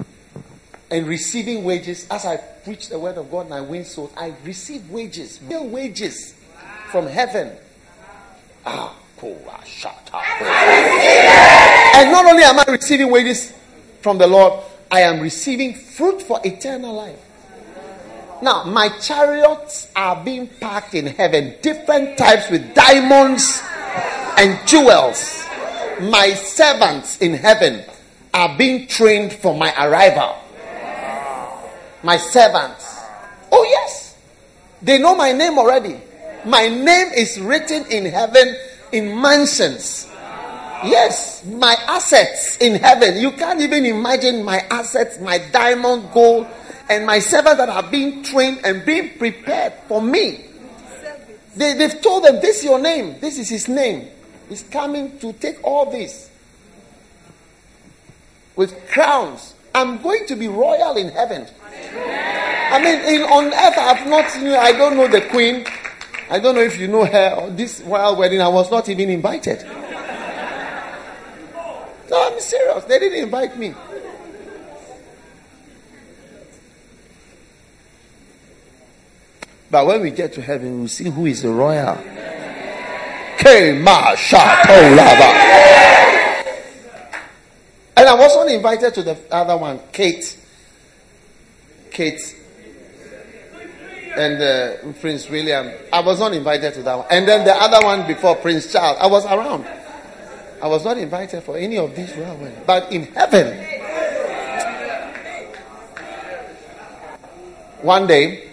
[0.90, 4.34] and receiving wages as I preach the word of God and I win souls, I
[4.44, 6.34] receive wages, real wages
[6.90, 7.52] from heaven.
[8.64, 8.94] Ah,
[11.94, 13.52] and not only am I receiving wages
[14.02, 17.18] from the Lord, I am receiving fruit for eternal life.
[18.42, 23.62] Now, my chariots are being parked in heaven, different types with diamonds
[24.36, 25.45] and jewels.
[26.00, 27.82] My servants in heaven
[28.34, 30.36] are being trained for my arrival.
[32.02, 33.00] My servants.
[33.50, 34.16] Oh, yes.
[34.82, 35.96] They know my name already.
[36.44, 38.54] My name is written in heaven
[38.92, 40.06] in mansions.
[40.84, 43.16] Yes, my assets in heaven.
[43.16, 46.46] You can't even imagine my assets, my diamond, gold,
[46.90, 50.44] and my servants that are being trained and being prepared for me.
[51.56, 53.18] They, they've told them, This is your name.
[53.18, 54.08] This is his name.
[54.48, 56.30] He's coming to take all this
[58.54, 59.54] with crowns.
[59.74, 61.46] I'm going to be royal in heaven.
[61.68, 65.66] I mean, in, on earth, I've not, you I don't know the queen.
[66.30, 68.40] I don't know if you know her this royal wedding.
[68.40, 69.62] I was not even invited.
[72.08, 72.84] No, I'm serious.
[72.84, 73.74] They didn't invite me.
[79.70, 81.96] But when we get to heaven, we'll see who is the royal.
[87.96, 90.38] And I was not invited to the other one, Kate.
[91.90, 92.36] Kate.
[94.16, 95.70] And uh, Prince William.
[95.92, 97.06] I was not invited to that one.
[97.10, 98.98] And then the other one before Prince Charles.
[99.00, 99.66] I was around.
[100.62, 102.12] I was not invited for any of these.
[102.66, 103.64] But in heaven,
[107.82, 108.50] one day,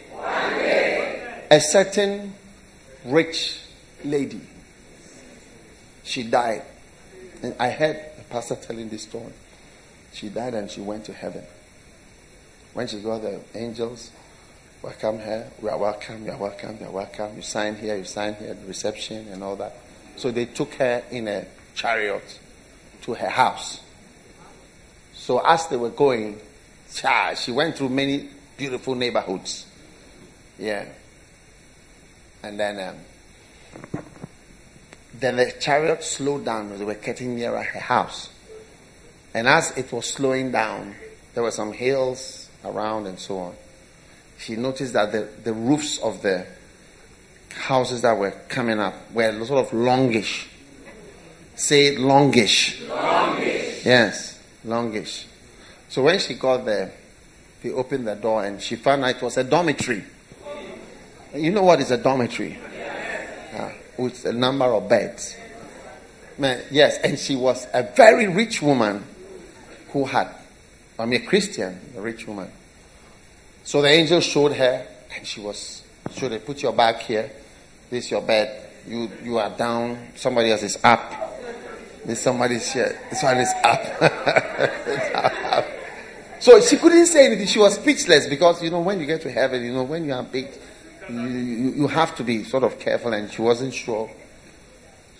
[1.50, 2.34] a certain
[3.06, 3.60] rich
[4.04, 4.42] lady
[6.04, 6.64] she died.
[7.42, 9.34] And I heard the pastor telling this story.
[10.14, 11.44] She died and she went to heaven.
[12.74, 14.12] When she got there, angels,
[14.82, 17.36] welcome her, we are welcome, you are welcome, you are welcome.
[17.36, 19.76] You sign here, you sign here, the reception and all that.
[20.16, 22.40] So they took her in a chariot
[23.04, 23.82] to her house.
[25.14, 26.40] So as they were going,
[27.36, 29.66] she went through many beautiful neighborhoods.
[30.60, 30.86] Yeah.
[32.44, 34.02] And then, um,
[35.20, 36.72] then the chariot slowed down.
[36.72, 38.30] As they were getting nearer her house.
[39.34, 40.96] And as it was slowing down,
[41.34, 43.56] there were some hills around and so on.
[44.38, 46.46] She noticed that the, the roofs of the
[47.56, 50.48] houses that were coming up were sort of longish.
[51.56, 52.82] Say longish.
[52.82, 53.86] Longish.
[53.86, 55.28] Yes, longish.
[55.90, 56.92] So when she got there,
[57.62, 60.04] they opened the door and she found out it was a dormitory.
[61.36, 62.60] You know what is a dormitory?
[63.56, 65.36] Uh, with a number of beds.
[66.38, 69.04] Man, yes, and she was a very rich woman
[69.92, 70.30] who had,
[70.98, 72.50] I mean, a Christian, a rich woman.
[73.64, 75.84] So the angel showed her, and she was,
[76.16, 77.32] showed her, put your back here.
[77.90, 78.70] This is your bed.
[78.88, 80.10] You, you are down.
[80.16, 81.24] Somebody else is up.
[82.06, 83.00] This somebody's here.
[83.10, 83.82] This one is up.
[86.40, 87.48] so she couldn't say anything.
[87.48, 90.14] She was speechless because, you know, when you get to heaven, you know, when you
[90.14, 90.50] are big,
[91.10, 94.10] you, you, have to be sort of careful, and she wasn't sure.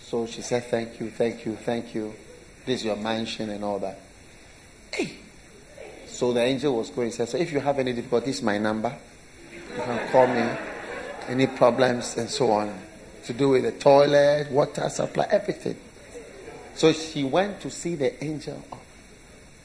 [0.02, 2.14] So she said, Thank you, thank you, thank you.
[2.66, 3.98] This is your mansion and all that.
[4.92, 5.12] Hey.
[6.06, 8.96] So the angel was going, said, So if you have any difficulties, my number.
[9.52, 10.48] You can call me.
[11.26, 12.78] Any problems and so on.
[13.26, 15.76] To do with the toilet, water supply, everything.
[16.74, 18.62] So she went to see the angel.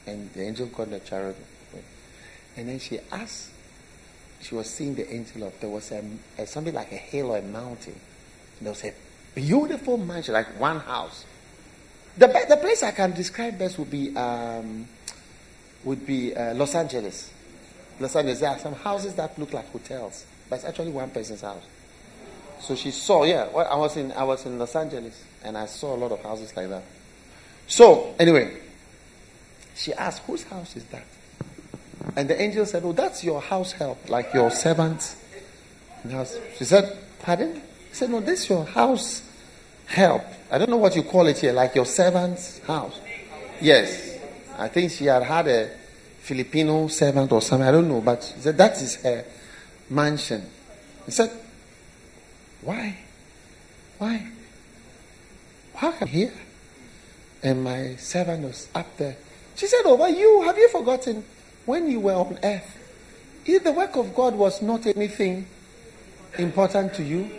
[0.06, 1.36] And the angel got the chariot.
[2.56, 3.49] And then she asked,
[4.40, 5.60] she was seeing the angel up.
[5.60, 6.02] There was a,
[6.38, 7.98] a something like a hill or a mountain.
[8.60, 8.92] There was a
[9.34, 11.24] beautiful mansion, like one house.
[12.16, 14.86] The, the place I can describe best would be um,
[15.84, 17.30] would be uh, Los Angeles.
[17.98, 21.42] Los Angeles, there are some houses that look like hotels, but it's actually one person's
[21.42, 21.62] house.
[22.60, 25.66] So she saw, yeah, well, I was in I was in Los Angeles and I
[25.66, 26.82] saw a lot of houses like that.
[27.66, 28.58] So anyway,
[29.74, 31.04] she asked, whose house is that?
[32.16, 35.16] And the angel said, Oh, that's your house help, like your servant.
[36.56, 37.54] She said, Pardon?
[37.54, 39.22] He said, No, this is your house
[39.86, 40.22] help.
[40.50, 42.98] I don't know what you call it here, like your servant's house.
[43.60, 44.18] Yes.
[44.58, 45.70] I think she had had a
[46.20, 47.66] Filipino servant or something.
[47.66, 49.24] I don't know, but she said, That is her
[49.88, 50.44] mansion.
[51.06, 51.30] He said,
[52.62, 52.96] Why?
[53.98, 54.26] Why?
[55.74, 56.32] How come here?
[57.42, 59.16] And my servant was up there.
[59.56, 61.24] She said, Oh, but you, have you forgotten?
[61.70, 62.76] When you were on earth,
[63.46, 65.46] if the work of God was not anything
[66.36, 67.30] important to you,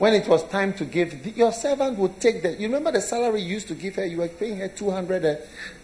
[0.00, 2.52] when it was time to give, your servant would take the.
[2.54, 4.04] You remember the salary you used to give her?
[4.04, 5.38] You were paying her 200 a,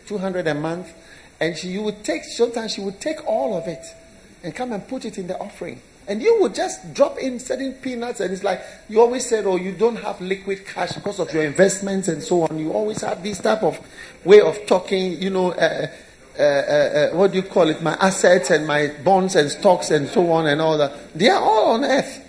[0.06, 0.92] 200 a month,
[1.38, 2.24] and she you would take.
[2.24, 3.86] Sometimes she would take all of it
[4.42, 5.80] and come and put it in the offering.
[6.08, 9.56] And you would just drop in certain peanuts, and it's like you always said, "Oh,
[9.56, 13.22] you don't have liquid cash because of your investments and so on." You always have
[13.22, 13.78] this type of
[14.24, 15.86] way of talking, you know, uh,
[16.38, 19.90] uh, uh, uh, what do you call it, my assets and my bonds and stocks
[19.90, 21.14] and so on and all that.
[21.14, 22.22] They are all on earth.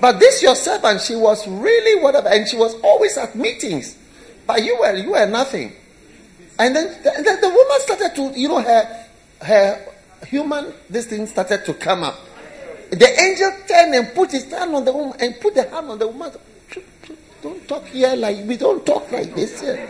[0.00, 3.96] But this your servant, she was really whatever, and she was always at meetings.
[4.46, 5.72] But you were you were nothing.
[6.58, 9.06] And then the, the, the woman started to, you know, her
[9.42, 9.92] her
[10.26, 12.18] human this thing started to come up.
[12.90, 15.98] The angel turned and put his hand on the woman and put the hand on
[15.98, 16.32] the woman.
[17.42, 19.88] Don't talk here like we don't talk like this here.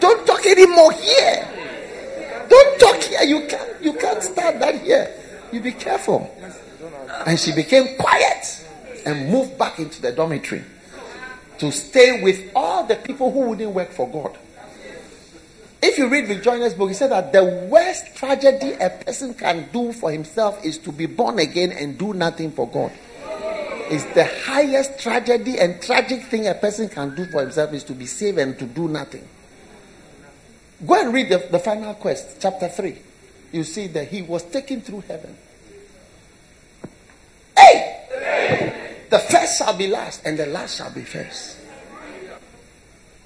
[0.00, 1.67] Don't talk anymore here.
[2.48, 3.22] Don't talk here.
[3.22, 5.14] You can't, you can't start that here.
[5.52, 6.34] You be careful.
[7.26, 8.66] And she became quiet
[9.04, 10.64] and moved back into the dormitory
[11.58, 14.36] to stay with all the people who wouldn't work for God.
[15.80, 19.68] If you read Rick Joyner's book, he said that the worst tragedy a person can
[19.72, 22.92] do for himself is to be born again and do nothing for God.
[23.90, 27.94] It's the highest tragedy and tragic thing a person can do for himself is to
[27.94, 29.26] be saved and to do nothing.
[30.86, 32.96] Go and read the, the final quest, chapter 3.
[33.52, 35.36] You see that he was taken through heaven.
[37.56, 39.04] Hey!
[39.10, 41.56] The first shall be last, and the last shall be first.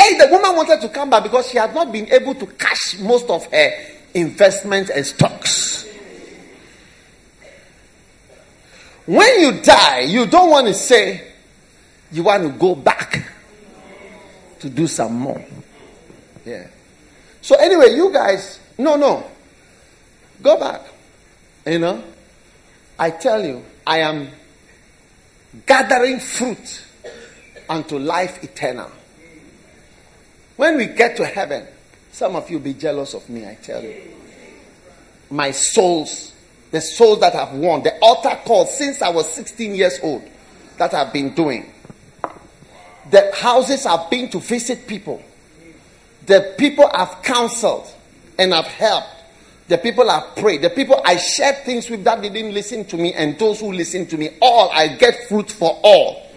[0.01, 2.99] Hey, the woman wanted to come back because she had not been able to cash
[2.99, 3.71] most of her
[4.15, 5.87] investments and stocks.
[9.07, 11.33] When you die, you don't want to say
[12.13, 13.29] you want to go back
[14.61, 15.45] to do some more.
[16.45, 16.67] Yeah.
[17.43, 19.29] So anyway, you guys, no, no.
[20.41, 20.83] Go back.
[21.67, 22.03] You know,
[22.99, 24.29] I tell you, I am
[25.67, 26.85] gathering fruit
[27.69, 28.91] unto life eternal.
[30.57, 31.67] When we get to heaven,
[32.13, 33.95] some of you be jealous of me, I tell you.
[35.31, 36.33] My souls,
[36.71, 40.23] the souls that I've won, the altar call since I was 16 years old
[40.79, 41.73] that I've been doing.
[43.11, 45.23] The houses I've been to visit people.
[46.27, 47.93] The people I've counseled
[48.39, 49.09] and I've helped.
[49.69, 50.63] The people I've prayed.
[50.63, 54.11] The people I shared things with that didn't listen to me and those who listened
[54.11, 54.31] to me.
[54.41, 56.29] All I get fruit for all.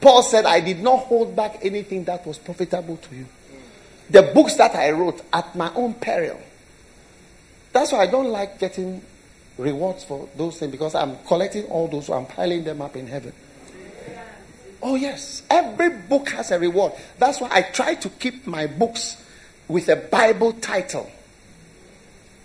[0.00, 3.26] Paul said, I did not hold back anything that was profitable to you
[4.10, 6.40] the books that I wrote at my own peril.
[7.72, 9.02] That's why I don't like getting
[9.58, 13.32] rewards for those things because I'm collecting all those, I'm piling them up in heaven.
[14.82, 15.42] Oh, yes.
[15.50, 16.92] Every book has a reward.
[17.18, 19.22] That's why I try to keep my books
[19.68, 21.10] with a Bible title.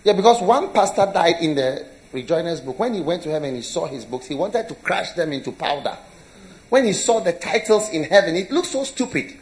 [0.04, 2.78] Yeah, because one pastor died in the Rick Joyner's book.
[2.78, 4.26] When he went to heaven, he saw his books.
[4.26, 5.96] He wanted to crash them into powder.
[6.68, 9.36] When he saw the titles in heaven, it looked so stupid.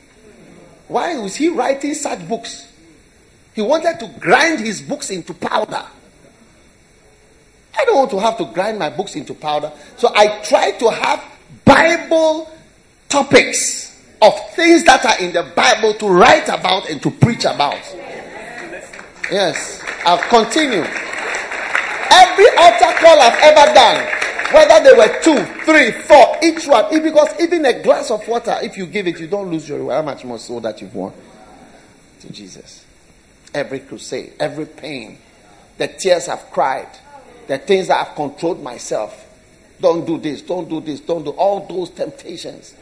[0.88, 2.66] Why was he writing such books?
[3.54, 5.84] He wanted to grind his books into powder.
[7.78, 9.72] I don't want to have to grind my books into powder.
[9.96, 11.24] So I try to have
[11.64, 12.50] Bible
[13.10, 13.90] topics
[14.22, 17.80] of things that are in the Bible to write about and to preach about.
[19.30, 20.84] Yes, I'll continue.
[22.12, 24.06] Every altar call I've ever done,
[24.52, 27.02] whether they were two, three, four, each one.
[27.02, 29.92] Because even a glass of water, if you give it, you don't lose your.
[29.92, 31.12] How much more so that you've won?
[32.20, 32.84] To Jesus.
[33.52, 35.18] Every crusade, every pain,
[35.78, 36.88] the tears I've cried,
[37.46, 39.26] the things that I've controlled myself.
[39.80, 42.74] Don't do this, don't do this, don't do all those temptations.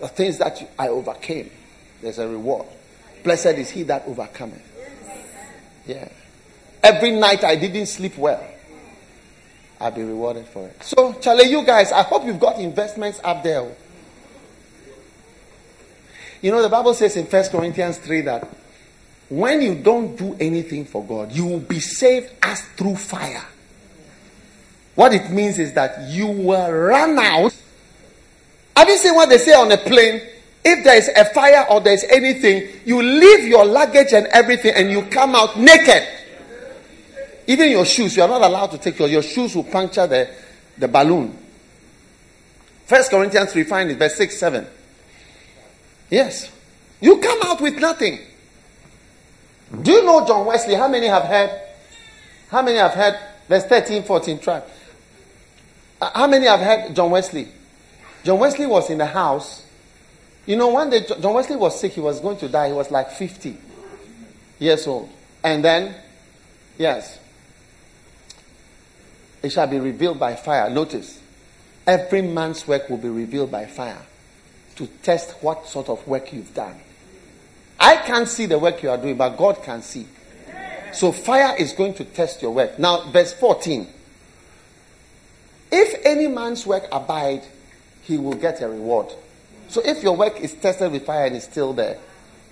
[0.00, 1.50] The things that I overcame.
[2.02, 2.66] There's a reward.
[3.24, 4.62] Blessed is he that overcometh.
[5.86, 6.08] Yeah.
[6.82, 8.44] Every night I didn't sleep well.
[9.80, 10.82] I'll be rewarded for it.
[10.82, 13.70] So, Charlie, you guys, I hope you've got investments up there.
[16.40, 18.48] You know, the Bible says in First Corinthians 3 that
[19.28, 23.44] when you don't do anything for God, you will be saved as through fire.
[24.94, 27.54] What it means is that you will run out.
[28.76, 30.20] Have you seen what they say on a plane?
[30.62, 34.74] If there is a fire or there is anything, you leave your luggage and everything
[34.74, 36.06] and you come out naked.
[37.46, 40.28] Even your shoes, you are not allowed to take your, your shoes will puncture the,
[40.76, 41.38] the balloon.
[42.84, 44.66] First Corinthians 3, find it, verse 6, 7.
[46.10, 46.50] Yes.
[47.00, 48.18] You come out with nothing.
[49.82, 50.74] Do you know John Wesley?
[50.74, 51.60] How many have heard?
[52.48, 53.18] How many have heard?
[53.48, 54.62] Verse 13, 14, try.
[56.00, 57.48] Uh, how many have heard John Wesley?
[58.26, 59.64] John Wesley was in the house.
[60.46, 61.92] You know, one day John Wesley was sick.
[61.92, 62.66] He was going to die.
[62.68, 63.56] He was like 50
[64.58, 65.08] years old.
[65.44, 65.94] And then,
[66.76, 67.20] yes,
[69.44, 70.68] it shall be revealed by fire.
[70.68, 71.20] Notice,
[71.86, 74.02] every man's work will be revealed by fire
[74.74, 76.80] to test what sort of work you've done.
[77.78, 80.04] I can't see the work you are doing, but God can see.
[80.92, 82.76] So fire is going to test your work.
[82.76, 83.86] Now, verse 14.
[85.70, 87.44] If any man's work abide,
[88.06, 89.12] he will get a reward.
[89.68, 91.98] So if your work is tested with fire and is still there,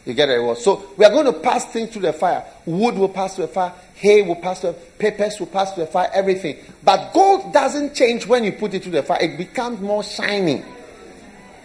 [0.04, 0.58] you get a reward.
[0.58, 2.44] So we are going to pass things through the fire.
[2.66, 3.72] Wood will pass through the fire.
[3.94, 4.74] Hay will pass through.
[4.98, 6.10] Papers will pass through the fire.
[6.12, 6.58] Everything.
[6.82, 9.22] But gold doesn't change when you put it through the fire.
[9.22, 10.62] It becomes more shiny.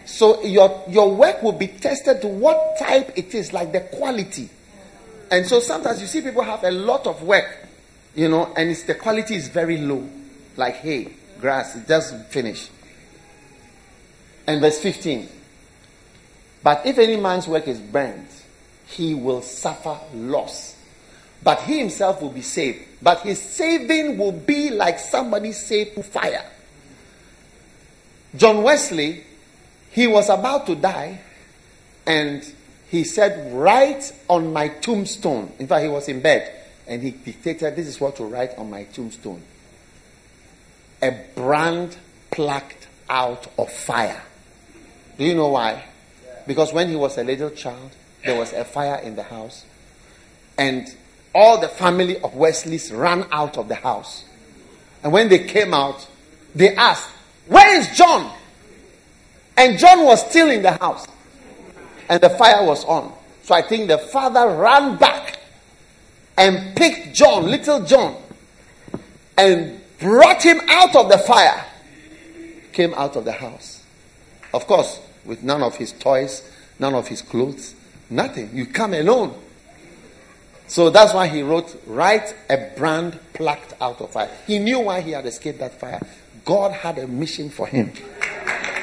[0.06, 4.50] So your your work will be tested to what type it is, like the quality.
[5.30, 7.68] And so sometimes you see people have a lot of work,
[8.16, 10.08] you know, and it's the quality is very low,
[10.58, 11.76] like hay, grass.
[11.76, 12.70] It doesn't finish.
[14.50, 15.30] And verse 15.
[16.64, 18.28] But if any man's work is burnt,
[18.88, 20.76] he will suffer loss.
[21.44, 22.84] But he himself will be saved.
[23.00, 26.44] But his saving will be like somebody saved through fire.
[28.36, 29.24] John Wesley,
[29.92, 31.22] he was about to die,
[32.08, 32.44] and
[32.90, 35.54] he said, Write on my tombstone.
[35.60, 36.52] In fact, he was in bed,
[36.88, 39.44] and he dictated, This is what to write on my tombstone.
[41.04, 41.96] A brand
[42.32, 44.24] plucked out of fire.
[45.20, 45.84] Do you know why?
[46.48, 47.92] Because when he was a little child,
[48.24, 49.66] there was a fire in the house.
[50.58, 50.88] And
[51.36, 54.24] all the family of Wesley's ran out of the house.
[55.04, 56.08] And when they came out,
[56.56, 57.10] they asked,
[57.48, 58.34] Where is John?
[59.58, 61.06] And John was still in the house.
[62.08, 63.14] And the fire was on.
[63.44, 65.38] So I think the father ran back
[66.38, 68.16] and picked John, little John,
[69.38, 71.66] and brought him out of the fire.
[72.72, 73.84] Came out of the house.
[74.54, 77.76] Of course, with none of his toys, none of his clothes,
[78.10, 78.50] nothing.
[78.54, 79.36] You come alone.
[80.68, 84.30] So that's why he wrote, Write a brand plucked out of fire.
[84.46, 86.00] He knew why he had escaped that fire.
[86.46, 87.92] God had a mission for him.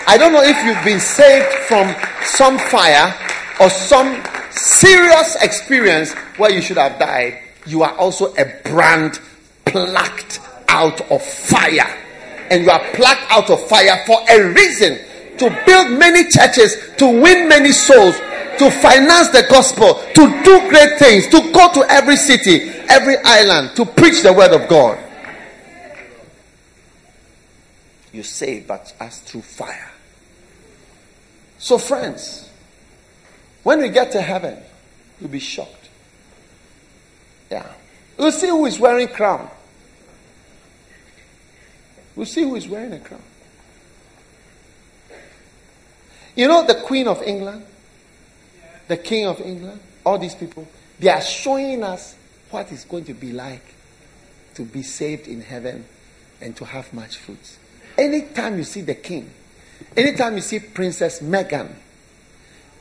[0.09, 3.15] I don't know if you've been saved from some fire
[3.61, 9.21] or some serious experience where you should have died, you are also a brand
[9.65, 12.03] plucked out of fire.
[12.51, 14.99] And you are plucked out of fire for a reason
[15.39, 18.17] to build many churches, to win many souls,
[18.59, 23.77] to finance the gospel, to do great things, to go to every city, every island,
[23.77, 24.99] to preach the word of God.
[28.13, 29.91] You say, but as through fire.
[31.59, 32.49] So, friends,
[33.63, 34.59] when we get to heaven,
[35.21, 35.89] you'll be shocked.
[37.51, 37.67] Yeah.
[38.17, 39.51] We'll see who is wearing crown.
[42.15, 43.23] We'll see who is wearing a crown.
[46.37, 47.65] You know the Queen of England,
[48.89, 50.69] the King of England, all these people,
[51.01, 52.15] they are showing us
[52.51, 53.75] what it's going to be like
[54.55, 55.87] to be saved in heaven
[56.41, 57.59] and to have much fruits.
[57.97, 59.31] Anytime you see the king,
[59.97, 61.75] anytime you see Princess Meghan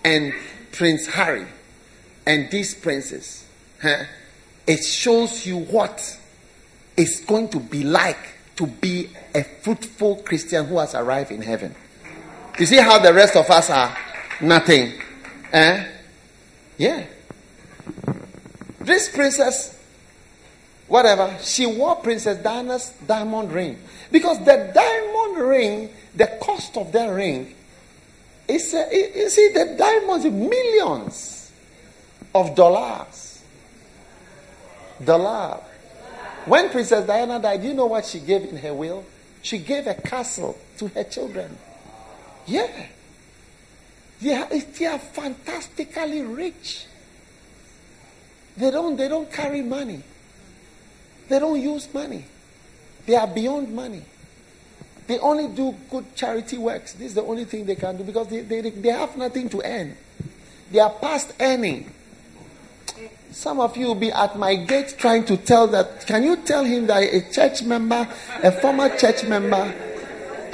[0.03, 0.33] and
[0.73, 1.47] Prince Harry
[2.25, 3.45] and these princes,
[3.81, 4.03] huh,
[4.67, 6.19] it shows you what
[6.97, 11.73] it's going to be like to be a fruitful Christian who has arrived in heaven.
[12.57, 13.95] You see how the rest of us are
[14.41, 14.93] nothing.
[15.51, 15.85] Eh?
[16.77, 17.05] Yeah.
[18.79, 19.77] This princess,
[20.87, 23.77] whatever, she wore Princess Diana's diamond ring.
[24.11, 27.53] Because the diamond ring, the cost of that ring,
[28.47, 31.51] is, you see, the diamonds, millions
[32.33, 33.43] of dollars.
[35.03, 35.59] Dollar.
[36.45, 39.03] When Princess Diana died, you know what she gave in her will?
[39.41, 41.57] She gave a castle to her children.
[42.47, 42.87] Yeah.
[44.21, 46.85] They are, they are fantastically rich.
[48.57, 50.01] They don't, they don't carry money.
[51.27, 52.25] They don't use money.
[53.05, 54.03] They are beyond money.
[55.07, 56.93] They only do good charity works.
[56.93, 59.61] This is the only thing they can do because they, they, they have nothing to
[59.63, 59.95] earn.
[60.71, 61.91] They are past earning.
[63.31, 66.07] Some of you will be at my gate trying to tell that.
[66.07, 68.07] Can you tell him that a church member,
[68.41, 69.73] a former church member,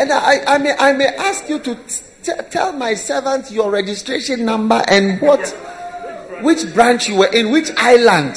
[0.02, 4.44] and I, I, may, I may ask you to t- tell my servant your registration
[4.46, 5.48] number and what,
[6.42, 8.34] which branch you were in, which island.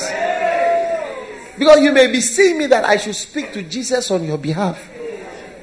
[1.58, 4.90] Because you may be seeing me that I should speak to Jesus on your behalf.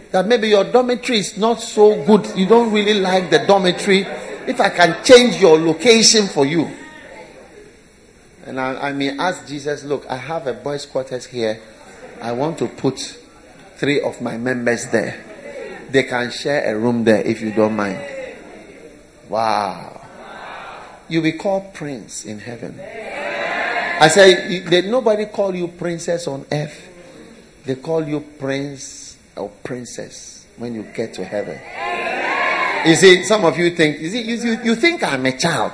[0.10, 2.36] That maybe your dormitory is not so good.
[2.36, 4.00] You don't really like the dormitory.
[4.48, 6.68] If I can change your location for you.
[8.48, 11.62] And I, I may ask Jesus, look, I have a boys' quarters here.
[12.20, 12.98] I want to put
[13.76, 15.31] three of my members there.
[15.92, 18.00] They can share a room there if you don't mind.
[19.28, 20.02] Wow.
[21.10, 22.80] You'll be called prince in heaven.
[22.80, 26.88] I say, nobody call you princess on earth.
[27.66, 31.60] They call you prince or princess when you get to heaven.
[32.88, 35.74] You see, some of you think, you, see, you, you, you think I'm a child.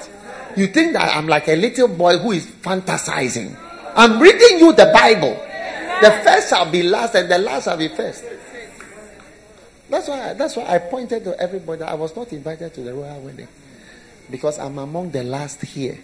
[0.56, 3.56] You think that I'm like a little boy who is fantasizing.
[3.96, 5.40] I'm reading you the Bible.
[6.02, 8.24] The first shall be last and the last shall be first.
[9.90, 11.84] That's why, that's why I pointed to everybody.
[11.84, 13.48] I was not invited to the royal wedding
[14.30, 15.98] because I'm among the last here.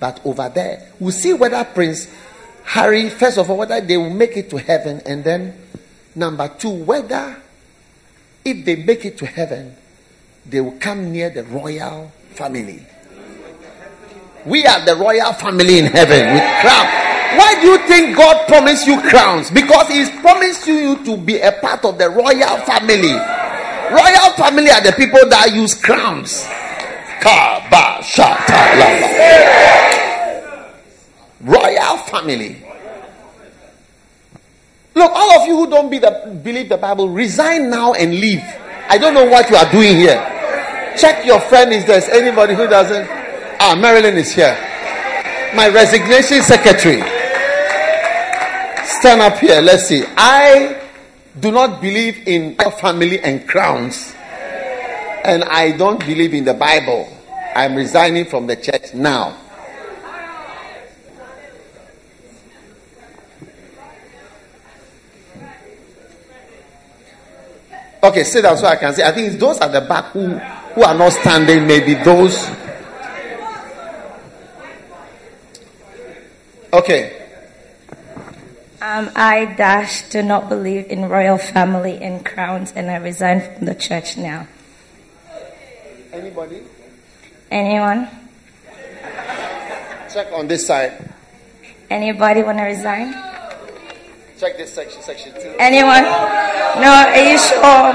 [0.00, 2.08] But over there, we'll see whether Prince
[2.64, 5.54] Harry, first of all, whether they will make it to heaven, and then
[6.14, 7.36] number two, whether
[8.44, 9.76] if they make it to heaven,
[10.46, 12.84] they will come near the royal family.
[14.46, 17.09] We are the royal family in heaven with crown.
[17.36, 19.50] Why do you think God promised you crowns?
[19.50, 23.14] Because He's promised you to be a part of the royal family.
[23.90, 26.46] Royal family are the people that use crowns.
[31.40, 32.62] Royal family.
[34.94, 38.42] Look, all of you who don't be the, believe the Bible, resign now and leave.
[38.88, 40.18] I don't know what you are doing here.
[40.98, 43.06] Check your friend if there's anybody who doesn't.
[43.60, 44.56] Ah, Marilyn is here.
[45.54, 47.19] My resignation secretary.
[48.98, 49.60] Stand up here.
[49.62, 50.04] Let's see.
[50.16, 50.82] I
[51.38, 54.12] do not believe in family and crowns.
[55.22, 57.08] And I don't believe in the Bible.
[57.54, 59.38] I'm resigning from the church now.
[68.02, 69.02] Okay, sit down so I can see.
[69.02, 70.26] I think it's those at the back who,
[70.74, 72.50] who are not standing, maybe those.
[76.72, 77.19] Okay.
[78.80, 83.66] Um, I dash do not believe in royal family and crowns, and I resign from
[83.66, 84.48] the church now.
[86.12, 86.62] Anybody?
[87.50, 88.08] Anyone?
[90.08, 90.96] Check on this side.
[91.90, 93.12] Anybody want to resign?
[94.40, 95.52] Check this section, section two.
[95.60, 96.04] Anyone?
[96.80, 96.88] No?
[96.88, 97.92] Are you sure?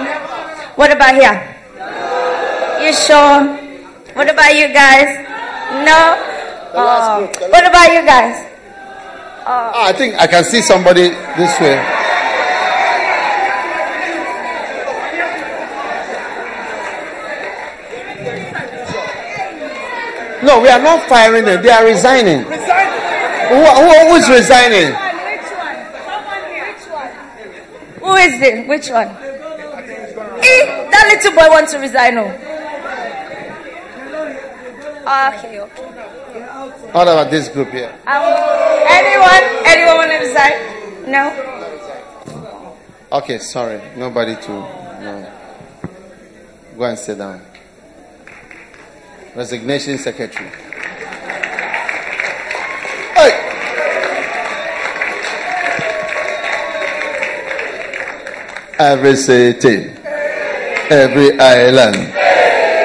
[0.77, 1.41] What about here?
[2.85, 3.41] You sure?
[4.13, 5.25] What about you guys?
[5.81, 6.13] No?
[6.77, 7.25] Oh.
[7.49, 8.54] What about you guys?
[9.47, 11.77] Ah, I think I can see somebody this way.
[20.43, 21.61] No, we are not firing them.
[21.61, 22.41] They are resigning.
[22.41, 22.49] Who,
[23.61, 24.93] who, who is resigning?
[24.93, 25.77] Which one?
[26.65, 27.11] Which one?
[28.01, 28.67] Who is it?
[28.67, 29.07] Which one?
[30.41, 32.17] Eh, that little boy wants to resign.
[32.17, 32.31] Oh.
[35.05, 36.14] Okay, okay.
[36.95, 37.91] What about this group here?
[38.07, 38.23] Um,
[38.87, 39.43] anyone?
[39.67, 41.11] Anyone want to resign?
[41.11, 41.27] No?
[43.11, 43.81] Okay, sorry.
[43.97, 44.51] Nobody to.
[45.03, 45.31] No.
[46.77, 47.41] Go and sit down.
[49.35, 50.49] Resignation secretary.
[53.11, 53.33] Hey!
[58.79, 59.91] Every city,
[60.89, 62.13] every island,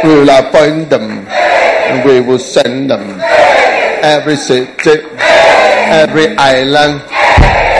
[0.02, 3.20] we will appoint them and we will send them.
[4.02, 5.04] Every city,
[5.92, 7.02] every island,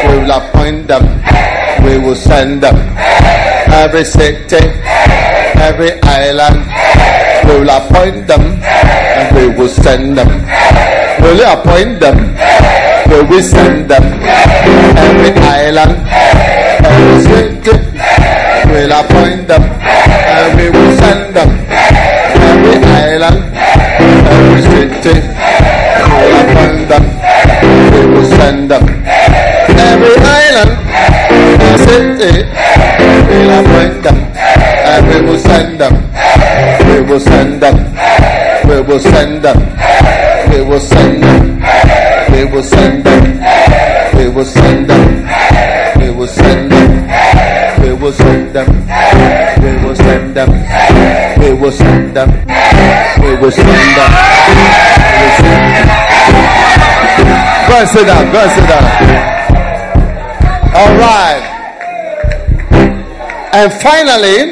[0.05, 1.05] we will appoint them,
[1.83, 2.77] we will send them.
[3.73, 4.61] Every city,
[5.57, 6.69] every island,
[7.49, 10.29] we will appoint them and we will send them.
[11.25, 12.37] Will you appoint them?
[13.09, 14.05] Will we send them?
[15.01, 16.05] Every island,
[16.85, 17.77] every city,
[18.69, 21.49] we'll appoint them and we will send them.
[22.45, 23.39] Every island,
[24.29, 25.17] every city,
[32.23, 32.53] and
[35.09, 35.95] we will send them.
[36.87, 37.77] We will send them.
[38.69, 39.59] We will send them.
[40.51, 41.63] We will send them.
[42.33, 43.23] We will send them.
[44.13, 45.13] We will send them.
[45.97, 46.71] We will send them.
[47.81, 47.89] We will send them.
[47.89, 49.41] We will send them.
[49.51, 50.51] We will send them.
[51.41, 52.31] We will send them.
[53.23, 54.11] We will send them.
[57.69, 58.33] Go and sit down.
[58.33, 58.85] Go and sit down.
[60.75, 61.50] All right.
[63.53, 64.49] And finally,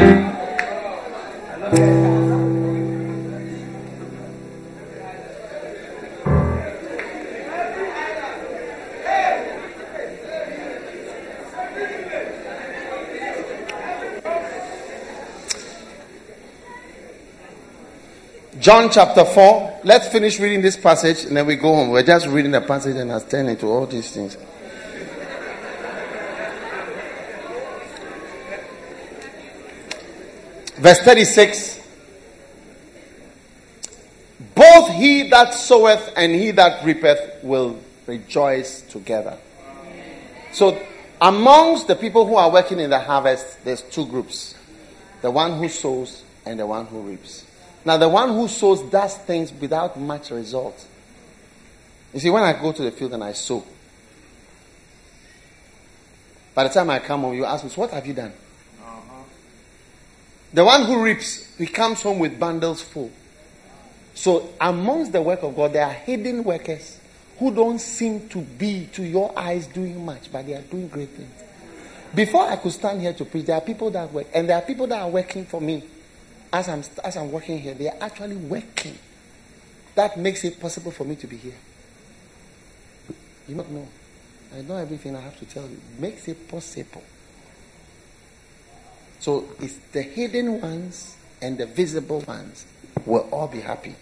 [18.58, 19.80] John chapter 4.
[19.84, 21.90] Let's finish reading this passage and then we go home.
[21.90, 24.36] We're just reading the passage and I turn into all these things.
[30.78, 31.80] Verse 36
[34.54, 39.36] Both he that soweth and he that reapeth will rejoice together.
[40.52, 40.80] So,
[41.20, 44.54] amongst the people who are working in the harvest, there's two groups
[45.20, 47.44] the one who sows and the one who reaps.
[47.84, 50.86] Now, the one who sows does things without much result.
[52.14, 53.64] You see, when I go to the field and I sow,
[56.54, 58.32] by the time I come home, you ask me, so What have you done?
[60.52, 63.10] The one who reaps, he comes home with bundles full.
[64.14, 66.98] So, amongst the work of God, there are hidden workers
[67.38, 71.10] who don't seem to be, to your eyes, doing much, but they are doing great
[71.10, 71.30] things.
[72.14, 74.62] Before I could stand here to preach, there are people that work, and there are
[74.62, 75.84] people that are working for me.
[76.52, 78.98] As I'm, as I'm working here, they are actually working.
[79.94, 81.54] That makes it possible for me to be here.
[83.46, 83.86] You don't know.
[84.56, 85.78] I know everything I have to tell you.
[85.98, 87.02] Makes it possible.
[89.20, 92.66] So it's the hidden ones and the visible ones
[93.04, 93.94] will all be happy.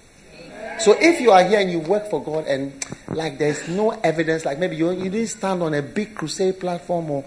[0.79, 4.45] So if you are here and you work for God and like there's no evidence,
[4.45, 7.25] like maybe you, you didn't stand on a big crusade platform or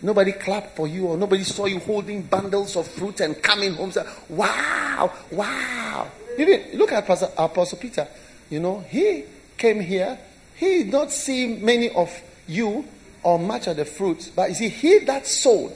[0.00, 3.92] nobody clapped for you or nobody saw you holding bundles of fruit and coming home
[3.92, 6.10] say, wow, wow.
[6.38, 8.08] You didn't look at Pastor, Apostle Peter.
[8.48, 9.24] You know, he
[9.58, 10.18] came here.
[10.54, 12.10] He did not see many of
[12.46, 12.84] you
[13.22, 15.72] or much of the fruits, but you see, he that sowed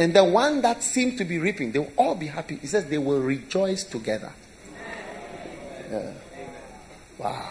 [0.00, 2.56] and the one that seemed to be reaping, they will all be happy.
[2.56, 4.32] He says they will rejoice together.
[5.90, 6.12] Yeah.
[7.18, 7.50] Wow.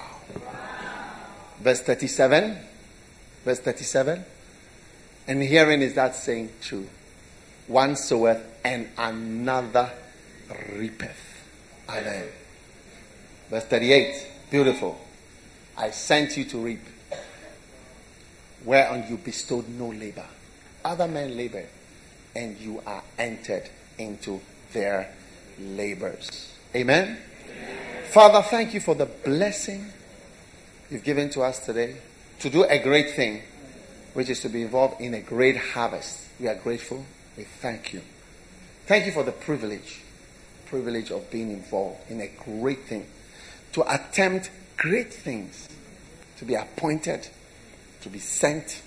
[1.60, 2.58] Verse 37.
[3.46, 4.26] Verse 37.
[5.28, 6.88] And herein is that saying true.
[7.68, 9.92] One soweth and another
[10.74, 11.46] reapeth.
[11.88, 12.30] Amen.
[13.52, 14.28] Verse 38.
[14.50, 15.00] Beautiful.
[15.78, 16.82] I sent you to reap,
[18.66, 20.26] whereon you bestowed no labor.
[20.84, 21.66] Other men labor,
[22.40, 24.40] and you are entered into
[24.72, 25.14] their
[25.60, 26.56] labors.
[26.74, 27.18] Amen.
[28.12, 29.86] Father, thank you for the blessing
[30.90, 31.98] you've given to us today
[32.40, 33.42] to do a great thing,
[34.14, 36.28] which is to be involved in a great harvest.
[36.40, 37.06] We are grateful.
[37.36, 38.02] We thank you.
[38.86, 40.00] Thank you for the privilege,
[40.66, 43.06] privilege of being involved in a great thing,
[43.74, 45.68] to attempt great things
[46.38, 47.28] to be appointed,
[48.00, 48.82] to be sent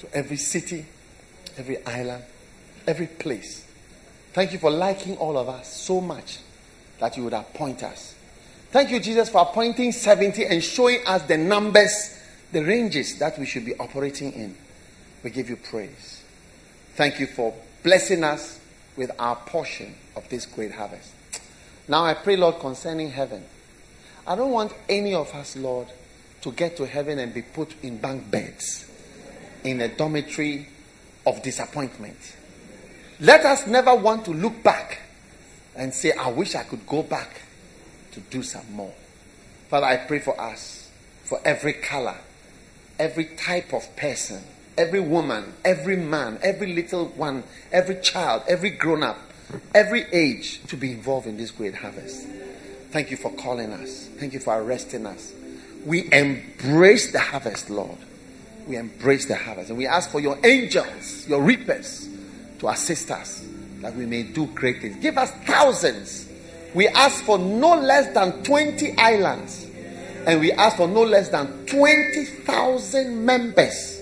[0.00, 0.84] to every city,
[1.56, 2.24] every island,
[2.86, 3.66] every place.
[4.32, 6.38] Thank you for liking all of us so much
[6.98, 8.14] that you would appoint us.
[8.70, 12.16] Thank you, Jesus, for appointing 70 and showing us the numbers,
[12.52, 14.56] the ranges that we should be operating in.
[15.24, 16.22] We give you praise.
[16.94, 17.52] Thank you for
[17.82, 18.60] blessing us
[18.96, 21.12] with our portion of this great harvest.
[21.88, 23.44] Now I pray, Lord, concerning heaven.
[24.26, 25.88] I don't want any of us, Lord,
[26.42, 28.88] to get to heaven and be put in bunk beds
[29.64, 30.68] in a dormitory
[31.26, 32.16] of disappointment.
[33.20, 35.00] Let us never want to look back
[35.76, 37.42] and say, I wish I could go back
[38.12, 38.94] to do some more.
[39.68, 40.90] Father, I pray for us,
[41.24, 42.16] for every color,
[42.98, 44.42] every type of person,
[44.76, 49.18] every woman, every man, every little one, every child, every grown up,
[49.74, 52.26] every age to be involved in this great harvest.
[52.90, 54.08] Thank you for calling us.
[54.16, 55.32] Thank you for arresting us.
[55.84, 57.98] We embrace the harvest, Lord.
[58.66, 59.68] We embrace the harvest.
[59.68, 62.09] And we ask for your angels, your reapers,
[62.60, 63.46] to assist us
[63.80, 64.96] that we may do great things.
[64.96, 66.28] Give us thousands.
[66.74, 69.66] We ask for no less than 20 islands.
[70.26, 74.00] And we ask for no less than 20,000 members.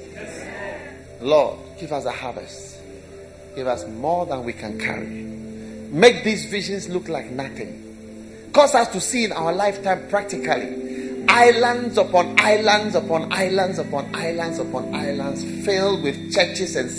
[1.21, 2.79] Lord, give us a harvest.
[3.55, 5.07] Give us more than we can carry.
[5.07, 8.51] Make these visions look like nothing.
[8.53, 14.59] Cause us to see in our lifetime practically islands upon islands upon islands upon islands
[14.59, 16.91] upon islands filled with churches and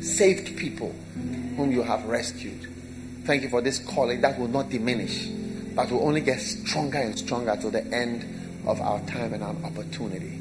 [0.00, 0.94] saved people
[1.56, 2.68] whom you have rescued.
[3.24, 5.26] Thank you for this calling that will not diminish,
[5.74, 8.24] but will only get stronger and stronger to the end
[8.66, 10.38] of our time and our opportunity.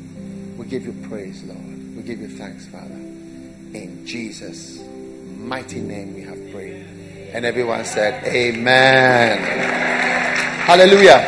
[0.57, 1.95] We give you praise, Lord.
[1.95, 2.85] We give you thanks, Father.
[2.93, 4.79] In Jesus'
[5.37, 6.85] mighty name we have prayed.
[7.33, 9.37] And everyone said, Amen.
[10.65, 11.19] Hallelujah.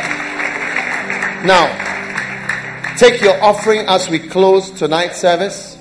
[1.44, 5.71] Now, take your offering as we close tonight's service.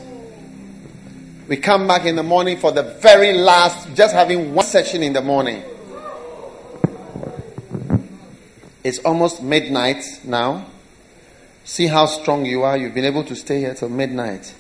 [1.52, 5.12] We come back in the morning for the very last, just having one session in
[5.12, 5.62] the morning.
[8.86, 10.66] It's almost midnight now.
[11.66, 12.78] See how strong you are.
[12.78, 14.56] You've been able to stay here till midnight.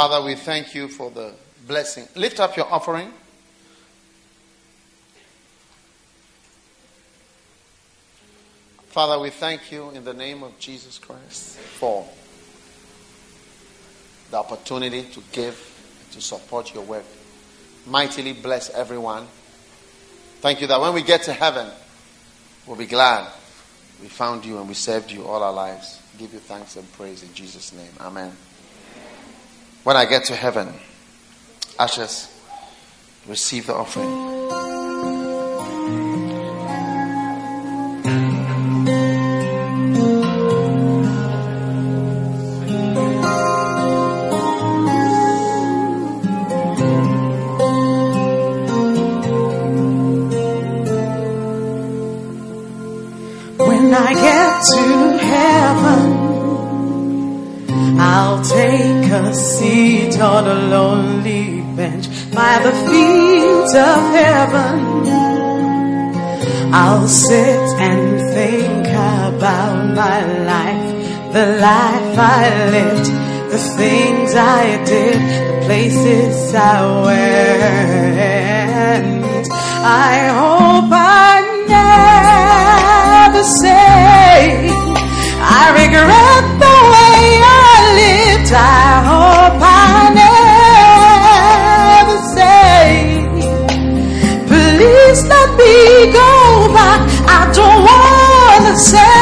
[0.00, 1.32] Father, we thank you for the
[1.66, 2.06] blessing.
[2.14, 3.12] Lift up your offering.
[8.90, 12.08] Father, we thank you in the name of Jesus Christ for
[14.30, 15.58] the opportunity to give,
[16.12, 17.04] to support your work.
[17.84, 19.26] Mightily bless everyone.
[20.38, 21.68] Thank you that when we get to heaven,
[22.68, 23.32] we'll be glad
[24.00, 26.00] we found you and we served you all our lives.
[26.18, 27.90] Give you thanks and praise in Jesus' name.
[27.98, 28.30] Amen
[29.84, 30.72] when I get to heaven,
[31.78, 32.28] ashes,
[33.26, 34.27] receive the offering.
[62.68, 64.76] The feet of heaven.
[66.72, 68.02] I'll sit and
[68.36, 70.18] think about my
[70.52, 70.88] life,
[71.32, 72.44] the life I
[72.76, 73.08] lived,
[73.52, 75.18] the things I did,
[75.48, 78.08] the places I went.
[80.10, 81.34] I hope I
[83.32, 84.68] never say
[85.60, 87.22] I regret the way
[87.70, 88.50] I lived.
[88.52, 88.56] I
[89.10, 90.17] hope I
[95.18, 97.00] please let me go back.
[97.26, 99.18] I don't wanna say,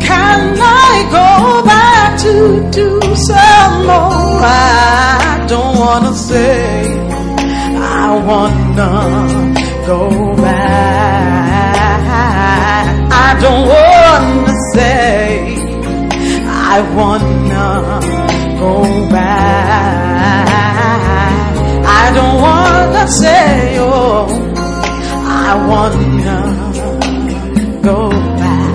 [0.00, 2.32] can I go back to
[2.70, 4.40] do some more?
[4.42, 6.84] I don't wanna say,
[7.76, 9.54] I wanna
[9.86, 10.00] go
[10.36, 11.80] back.
[13.12, 15.56] I don't wanna say
[16.46, 18.00] I wanna
[18.58, 18.72] go
[19.10, 20.00] back.
[22.02, 22.59] I I
[22.92, 24.26] don't say, oh,
[25.46, 26.40] I wanna
[27.82, 28.70] go back.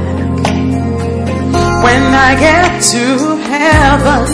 [1.85, 3.05] When I get to
[3.51, 4.25] heaven,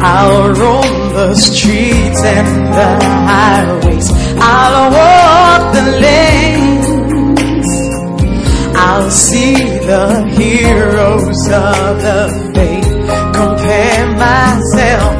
[0.00, 2.90] I'll roam the streets and the
[3.32, 4.08] highways.
[4.40, 6.88] I'll walk the lanes.
[8.76, 9.54] I'll see
[9.90, 12.88] the heroes of the faith.
[13.34, 15.17] Compare myself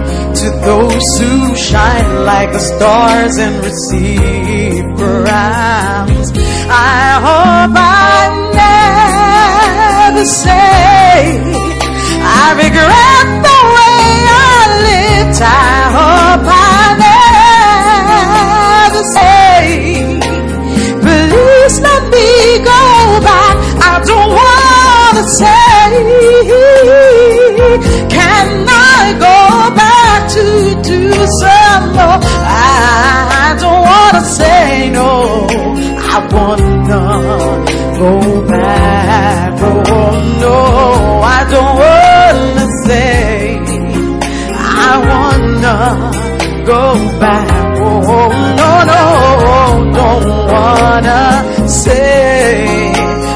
[0.48, 6.32] to those who shine like the stars and receive crowns.
[6.70, 8.30] I hope I
[10.08, 11.38] never say
[12.40, 14.04] I regret the way
[14.48, 14.58] I
[14.88, 15.38] lived.
[15.42, 16.82] I hope I
[18.88, 19.60] never say,
[21.04, 22.28] please let me
[22.72, 22.82] go
[23.28, 23.56] back.
[23.90, 25.88] I don't wanna say,
[28.08, 28.87] can I
[30.34, 31.02] to do
[31.40, 32.20] some more?
[32.22, 35.46] I don't wanna say no.
[36.14, 37.02] I wanna
[37.98, 38.10] go
[38.46, 39.58] back.
[39.60, 40.14] Oh
[40.44, 40.56] no,
[41.36, 43.58] I don't wanna say.
[44.54, 45.76] I wanna
[46.66, 46.82] go
[47.20, 47.48] back.
[47.80, 48.28] Oh
[48.60, 49.02] no, no,
[49.98, 52.92] don't wanna say.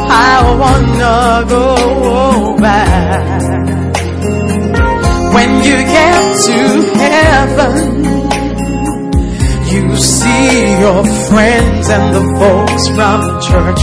[0.08, 3.31] I wanna go back.
[5.34, 6.58] When you get to
[6.98, 7.76] heaven,
[9.72, 13.82] you see your friends and the folks from church.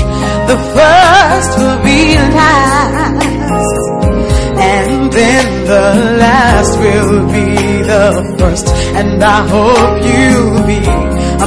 [0.52, 2.02] The first will be
[2.38, 3.26] last,
[4.60, 5.86] and then the
[6.20, 7.48] last will be
[7.82, 8.68] the first.
[9.00, 10.86] And I hope you'll be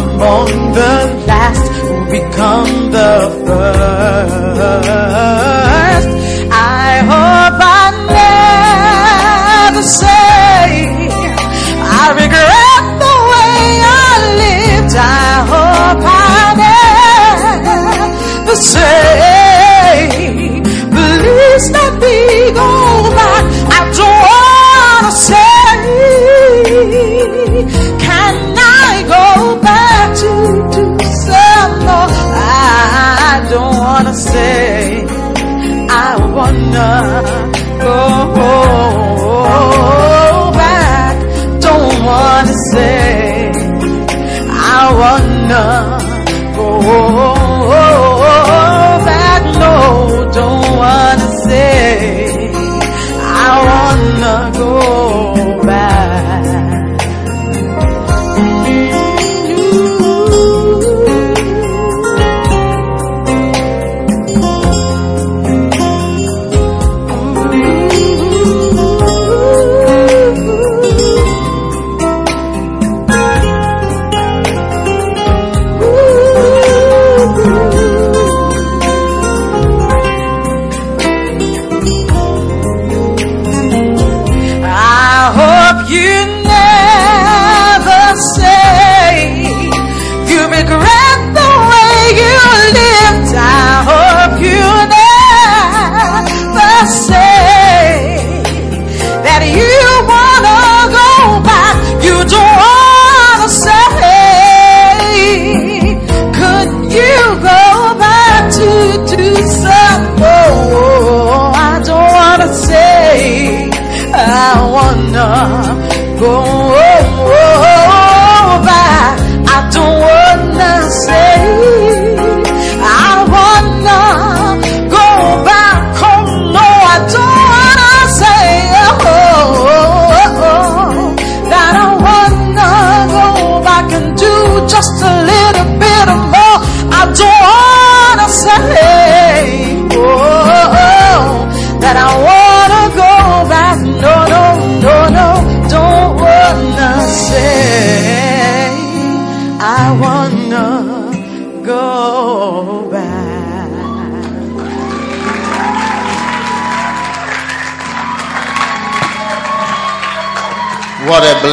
[0.02, 0.94] among the
[1.28, 3.12] last who become the
[3.46, 5.41] first.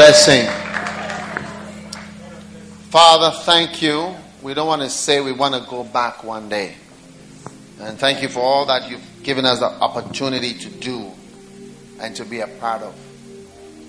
[0.09, 0.47] Blessing.
[2.89, 4.15] Father, thank you.
[4.41, 6.73] We don't want to say we want to go back one day.
[7.79, 11.11] And thank you for all that you've given us the opportunity to do
[11.99, 12.95] and to be a part of.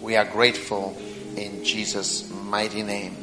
[0.03, 0.95] We are grateful
[1.37, 3.17] in Jesus' mighty name.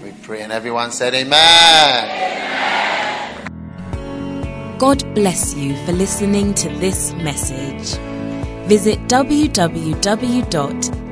[0.00, 2.38] We pray, and everyone said, Amen.
[4.78, 7.98] God bless you for listening to this message.
[8.68, 9.00] Visit